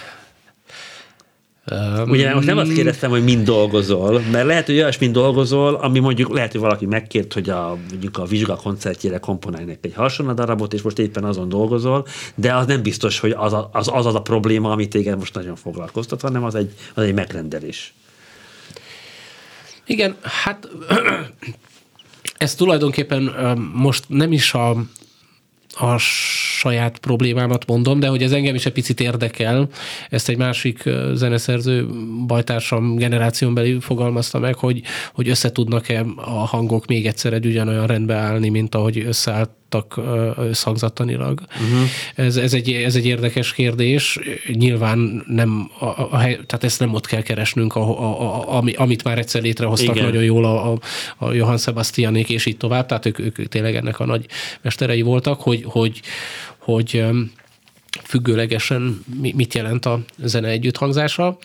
Um, 1.70 2.10
Ugye 2.10 2.34
most 2.34 2.46
nem 2.46 2.58
azt 2.58 2.72
kérdeztem, 2.72 3.10
hogy 3.10 3.24
mind 3.24 3.44
dolgozol, 3.44 4.20
mert 4.32 4.46
lehet, 4.46 4.66
hogy 4.66 4.74
olyasmin 4.74 5.12
dolgozol, 5.12 5.74
ami 5.74 5.98
mondjuk 5.98 6.34
lehet, 6.34 6.52
hogy 6.52 6.60
valaki 6.60 6.86
megkért, 6.86 7.32
hogy 7.32 7.50
a, 7.50 7.76
mondjuk 7.90 8.18
a 8.18 8.24
vizsga 8.24 8.56
koncertjére 8.56 9.18
komponálj 9.18 9.78
egy 9.80 9.94
hasonló 9.94 10.32
darabot, 10.32 10.72
és 10.72 10.82
most 10.82 10.98
éppen 10.98 11.24
azon 11.24 11.48
dolgozol, 11.48 12.06
de 12.34 12.54
az 12.54 12.66
nem 12.66 12.82
biztos, 12.82 13.18
hogy 13.18 13.30
az 13.30 13.52
a, 13.52 13.70
az, 13.72 13.90
az, 13.92 14.06
az 14.06 14.14
a 14.14 14.22
probléma, 14.22 14.70
ami 14.70 14.88
téged 14.88 15.18
most 15.18 15.34
nagyon 15.34 15.56
foglalkoztat, 15.56 16.20
hanem 16.20 16.44
az 16.44 16.54
egy, 16.54 16.72
az 16.94 17.02
egy 17.02 17.14
megrendelés. 17.14 17.94
Igen, 19.86 20.16
hát 20.22 20.68
ez 22.38 22.54
tulajdonképpen 22.54 23.22
most 23.74 24.04
nem 24.08 24.32
is 24.32 24.54
a, 24.54 24.76
a 25.74 25.98
saját 25.98 26.98
problémámat 26.98 27.66
mondom, 27.66 28.00
de 28.00 28.08
hogy 28.08 28.22
ez 28.22 28.32
engem 28.32 28.54
is 28.54 28.66
egy 28.66 28.72
picit 28.72 29.00
érdekel. 29.00 29.68
Ezt 30.10 30.28
egy 30.28 30.36
másik 30.36 30.82
zeneszerző 31.14 31.86
bajtársam 32.26 32.96
generáción 32.96 33.54
belül 33.54 33.80
fogalmazta 33.80 34.38
meg, 34.38 34.54
hogy, 34.54 34.82
hogy 35.12 35.28
össze 35.28 35.52
tudnak-e 35.52 36.04
a 36.16 36.46
hangok 36.46 36.86
még 36.86 37.06
egyszer 37.06 37.32
egy 37.32 37.46
ugyanolyan 37.46 37.86
rendbe 37.86 38.14
állni, 38.14 38.48
mint 38.48 38.74
ahogy 38.74 38.98
összeállt 38.98 39.50
szangzattanilag. 40.52 41.40
Uh-huh. 41.40 41.88
Ez, 42.14 42.36
ez, 42.36 42.54
egy, 42.54 42.70
ez 42.72 42.96
egy 42.96 43.06
érdekes 43.06 43.52
kérdés. 43.52 44.18
Nyilván 44.52 45.24
nem, 45.26 45.70
a, 45.78 45.84
a, 45.84 46.08
a, 46.10 46.18
tehát 46.18 46.64
ezt 46.64 46.80
nem 46.80 46.94
ott 46.94 47.06
kell 47.06 47.22
keresnünk, 47.22 47.76
a, 47.76 47.80
a, 47.80 48.20
a, 48.20 48.56
ami, 48.56 48.72
amit 48.72 49.04
már 49.04 49.18
egyszer 49.18 49.42
létrehoztak 49.42 49.94
Igen. 49.94 50.06
nagyon 50.06 50.24
jól 50.24 50.44
a, 50.44 50.72
a, 50.72 50.78
a 51.16 51.32
Johann 51.32 51.56
Sebastianék, 51.56 52.28
és 52.28 52.46
így 52.46 52.56
tovább, 52.56 52.86
tehát 52.86 53.06
ők, 53.06 53.18
ők 53.18 53.48
tényleg 53.48 53.76
ennek 53.76 54.00
a 54.00 54.06
nagy 54.06 54.26
mesterei 54.62 55.02
voltak, 55.02 55.40
hogy, 55.40 55.64
hogy, 55.66 56.00
hogy 56.58 57.04
függőlegesen 58.02 59.04
mit 59.34 59.54
jelent 59.54 59.86
a 59.86 60.00
zene 60.16 60.48
együtthangzása. 60.48 61.38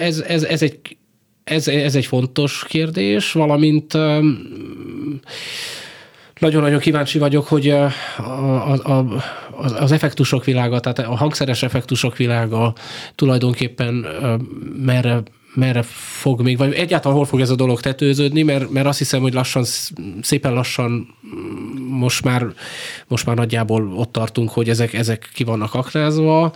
Ez, 0.00 0.18
ez, 0.18 0.42
ez 0.42 0.62
egy 0.62 0.96
ez, 1.48 1.68
ez 1.68 1.94
egy 1.94 2.06
fontos 2.06 2.64
kérdés, 2.68 3.32
valamint 3.32 3.92
nagyon-nagyon 6.38 6.78
kíváncsi 6.78 7.18
vagyok, 7.18 7.46
hogy 7.46 7.68
a, 7.68 7.90
a, 8.16 8.92
a, 8.92 9.06
az 9.56 9.92
effektusok 9.92 10.44
világa, 10.44 10.80
tehát 10.80 11.10
a 11.10 11.16
hangszeres 11.16 11.62
effektusok 11.62 12.16
világa 12.16 12.74
tulajdonképpen 13.14 14.06
merre 14.84 15.22
merre 15.54 15.82
fog 15.82 16.42
még, 16.42 16.58
vagy 16.58 16.72
egyáltalán 16.72 17.16
hol 17.16 17.26
fog 17.26 17.40
ez 17.40 17.50
a 17.50 17.54
dolog 17.54 17.80
tetőződni, 17.80 18.42
mert, 18.42 18.70
mert 18.70 18.86
azt 18.86 18.98
hiszem, 18.98 19.20
hogy 19.20 19.32
lassan, 19.32 19.64
szépen 20.22 20.52
lassan 20.52 21.14
most 21.88 22.24
már, 22.24 22.46
most 23.06 23.26
már 23.26 23.36
nagyjából 23.36 23.92
ott 23.96 24.12
tartunk, 24.12 24.50
hogy 24.50 24.68
ezek, 24.68 24.92
ezek 24.92 25.30
ki 25.34 25.44
vannak 25.44 25.74
aknázva, 25.74 26.52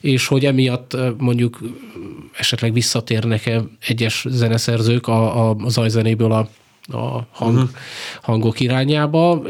és 0.00 0.26
hogy 0.26 0.44
emiatt 0.44 0.96
mondjuk 1.18 1.58
esetleg 2.32 2.72
visszatérnek-e 2.72 3.62
egyes 3.86 4.26
zeneszerzők 4.28 5.06
a, 5.06 5.48
a 5.50 5.56
zajzenéből 5.68 6.32
a 6.32 6.48
a 6.92 7.26
hang, 7.30 7.70
hangok 8.22 8.60
irányába. 8.60 9.42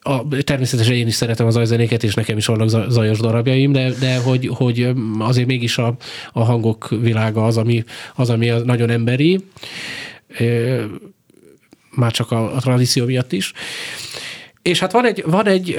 A, 0.00 0.28
természetesen 0.44 0.94
én 0.94 1.06
is 1.06 1.14
szeretem 1.14 1.46
a 1.46 1.50
zajzenéket, 1.50 2.02
és 2.04 2.14
nekem 2.14 2.36
is 2.36 2.46
vannak 2.46 2.90
zajos 2.90 3.18
darabjaim, 3.18 3.72
de, 3.72 3.90
de 3.90 4.16
hogy, 4.16 4.50
hogy 4.54 4.88
azért 5.18 5.46
mégis 5.46 5.78
a, 5.78 5.96
a 6.32 6.44
hangok 6.44 6.88
világa 7.00 7.44
az, 7.44 7.56
ami, 7.56 7.84
az, 8.14 8.30
ami 8.30 8.52
nagyon 8.64 8.90
emberi, 8.90 9.44
már 11.90 12.12
csak 12.12 12.30
a, 12.30 12.54
a 12.54 12.60
tradíció 12.60 13.04
miatt 13.04 13.32
is. 13.32 13.52
És 14.66 14.80
hát 14.80 14.92
van 14.92 15.06
egy, 15.06 15.24
van 15.26 15.46
egy 15.46 15.78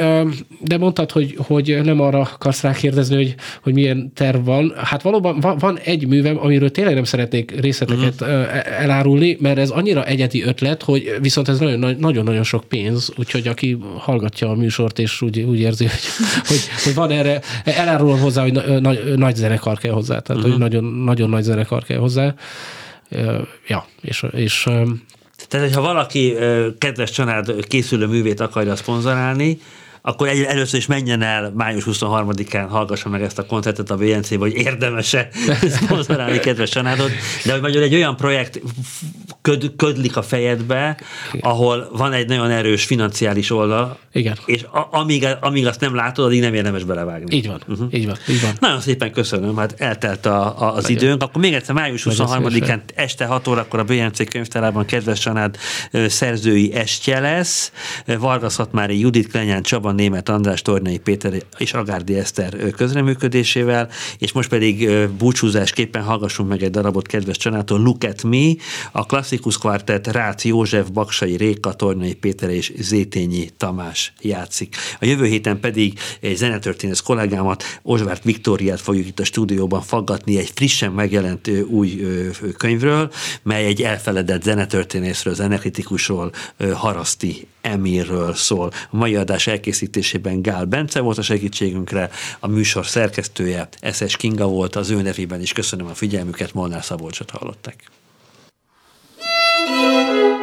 de 0.59 0.77
mondtad, 0.77 1.11
hogy, 1.11 1.35
hogy 1.37 1.79
nem 1.83 1.99
arra 1.99 2.19
akarsz 2.19 2.61
rákérdezni, 2.61 3.15
hogy, 3.15 3.35
hogy 3.63 3.73
milyen 3.73 4.11
terv 4.13 4.45
van. 4.45 4.73
Hát 4.83 5.01
valóban 5.01 5.39
van, 5.39 5.57
van 5.57 5.77
egy 5.83 6.07
művem, 6.07 6.37
amiről 6.39 6.71
tényleg 6.71 6.93
nem 6.93 7.03
szeretnék 7.03 7.59
részleteket 7.59 8.21
uh-huh. 8.21 8.45
elárulni, 8.79 9.37
mert 9.39 9.57
ez 9.57 9.69
annyira 9.69 10.05
egyedi 10.05 10.43
ötlet, 10.43 10.83
hogy 10.83 11.15
viszont 11.21 11.47
ez 11.47 11.59
nagyon-nagyon 11.97 12.43
sok 12.43 12.63
pénz, 12.63 13.11
úgyhogy 13.17 13.47
aki 13.47 13.77
hallgatja 13.97 14.49
a 14.49 14.55
műsort, 14.55 14.99
és 14.99 15.21
úgy, 15.21 15.39
úgy 15.39 15.59
érzi, 15.59 15.85
hogy, 15.85 16.01
hogy, 16.47 16.61
hogy 16.83 16.93
van 16.93 17.11
erre, 17.11 17.41
elárulom 17.63 18.19
hozzá, 18.19 18.41
hogy 18.41 18.79
nagy, 18.81 19.13
nagy 19.15 19.35
zenekar 19.35 19.77
kell 19.77 19.93
hozzá, 19.93 20.19
tehát 20.19 20.43
uh-huh. 20.43 20.51
hogy 20.51 20.69
nagyon, 20.69 20.83
nagyon 20.83 21.29
nagy 21.29 21.43
zenekar 21.43 21.83
kell 21.83 21.99
hozzá. 21.99 22.33
Ja, 23.67 23.85
és, 24.01 24.25
és 24.31 24.67
tehát, 25.47 25.65
hogyha 25.67 25.81
valaki 25.81 26.35
kedves 26.77 27.11
család 27.11 27.65
készülő 27.67 28.05
művét 28.05 28.39
akarja 28.39 28.75
szponzorálni, 28.75 29.59
akkor 30.07 30.27
egy, 30.27 30.41
először 30.41 30.79
is 30.79 30.85
menjen 30.85 31.21
el 31.21 31.51
május 31.55 31.83
23-án, 31.87 32.65
hallgassa 32.69 33.09
meg 33.09 33.21
ezt 33.21 33.39
a 33.39 33.45
koncertet 33.45 33.91
a 33.91 33.95
BNC-be, 33.95 34.37
hogy 34.37 34.53
érdemes-e 34.53 35.29
szponzorálni 35.81 36.39
kedves 36.39 36.69
családot, 36.69 37.11
de 37.45 37.51
hogy 37.51 37.61
mondjuk 37.61 37.83
egy 37.83 37.93
olyan 37.93 38.15
projekt 38.15 38.61
köd, 39.41 39.71
ködlik 39.75 40.17
a 40.17 40.21
fejedbe, 40.21 40.97
Igen. 41.33 41.51
ahol 41.51 41.89
van 41.91 42.13
egy 42.13 42.27
nagyon 42.27 42.49
erős 42.49 42.85
financiális 42.85 43.51
oldal, 43.51 43.97
Igen. 44.11 44.37
és 44.45 44.63
a, 44.63 44.87
amíg, 44.91 45.27
amíg 45.41 45.67
azt 45.67 45.79
nem 45.79 45.95
látod, 45.95 46.25
addig 46.25 46.41
nem 46.41 46.53
érdemes 46.53 46.83
belevágni. 46.83 47.35
Így 47.35 47.47
van, 47.47 47.61
uh-huh. 47.67 47.93
így 47.93 48.05
van, 48.05 48.17
így 48.29 48.41
van. 48.41 48.51
Nagyon 48.59 48.79
szépen 48.79 49.11
köszönöm, 49.11 49.57
hát 49.57 49.75
eltelt 49.77 50.25
a, 50.25 50.61
a, 50.61 50.75
az 50.75 50.83
Nagyon. 50.83 50.97
időnk. 50.97 51.23
Akkor 51.23 51.41
még 51.41 51.53
egyszer 51.53 51.75
május 51.75 52.05
23-án 52.09 52.79
este 52.95 53.25
6 53.25 53.47
órakor 53.47 53.79
a 53.79 53.83
BNC 53.83 54.29
könyvtárában 54.29 54.85
kedves 54.85 55.19
család 55.19 55.57
szerzői 56.07 56.73
estje 56.73 57.19
lesz. 57.19 57.71
Vargas 58.05 58.55
Hatmári, 58.55 58.99
Judit 58.99 59.27
Klenyán, 59.27 59.61
Csaba 59.61 59.91
Német 59.97 60.29
András, 60.29 60.61
Tornai 60.61 60.97
Péter 60.97 61.43
és 61.57 61.73
Agárdi 61.73 62.15
Eszter 62.15 62.69
közreműködésével, 62.69 63.89
és 64.17 64.31
most 64.31 64.49
pedig 64.49 64.89
búcsúzásképpen 65.17 66.03
hallgassunk 66.03 66.49
meg 66.49 66.63
egy 66.63 66.71
darabot 66.71 67.07
kedves 67.07 67.37
családtól, 67.37 67.79
Look 67.79 68.03
at 68.03 68.23
Me, 68.23 68.51
a 68.91 69.05
klasszikus 69.05 69.57
kvartett 69.57 70.07
Rácz 70.07 70.43
József, 70.43 70.87
Baksai 70.87 71.35
Réka, 71.35 71.73
Tornai 71.73 72.13
Péter 72.13 72.49
és 72.49 72.73
Zétényi 72.79 73.49
Tamás 73.57 74.13
játszik. 74.21 74.75
A 74.99 75.05
jövő 75.05 75.25
héten 75.25 75.59
pedig 75.59 75.99
egy 76.19 76.35
zenetörténész 76.35 76.99
kollégámat, 76.99 77.63
Ozsvárt 77.81 78.23
Viktóriát 78.23 78.81
fogjuk 78.81 79.07
itt 79.07 79.19
a 79.19 79.25
stúdióban 79.25 79.81
faggatni 79.81 80.37
egy 80.37 80.51
frissen 80.53 80.91
megjelent 80.91 81.49
új 81.67 82.01
könyvről, 82.57 83.11
mely 83.43 83.65
egy 83.65 83.81
elfeledett 83.81 84.43
zenetörténészről, 84.43 85.33
zenekritikusról, 85.33 86.31
Haraszti 86.73 87.47
Emirről 87.67 88.33
szól. 88.33 88.71
A 88.89 88.95
mai 88.95 89.15
adás 89.15 89.47
elkészítésében 89.47 90.41
Gál 90.41 90.65
Bence 90.65 90.99
volt 90.99 91.17
a 91.17 91.21
segítségünkre, 91.21 92.09
a 92.39 92.47
műsor 92.47 92.85
szerkesztője 92.85 93.67
Eszes 93.79 94.17
Kinga 94.17 94.47
volt, 94.47 94.75
az 94.75 94.89
ő 94.89 95.01
nevében 95.01 95.41
is 95.41 95.53
köszönöm 95.53 95.85
a 95.87 95.93
figyelmüket, 95.93 96.53
Molnár 96.53 96.83
Szabolcsot 96.83 97.29
hallották. 97.29 97.83
Mm-hmm. 99.69 100.36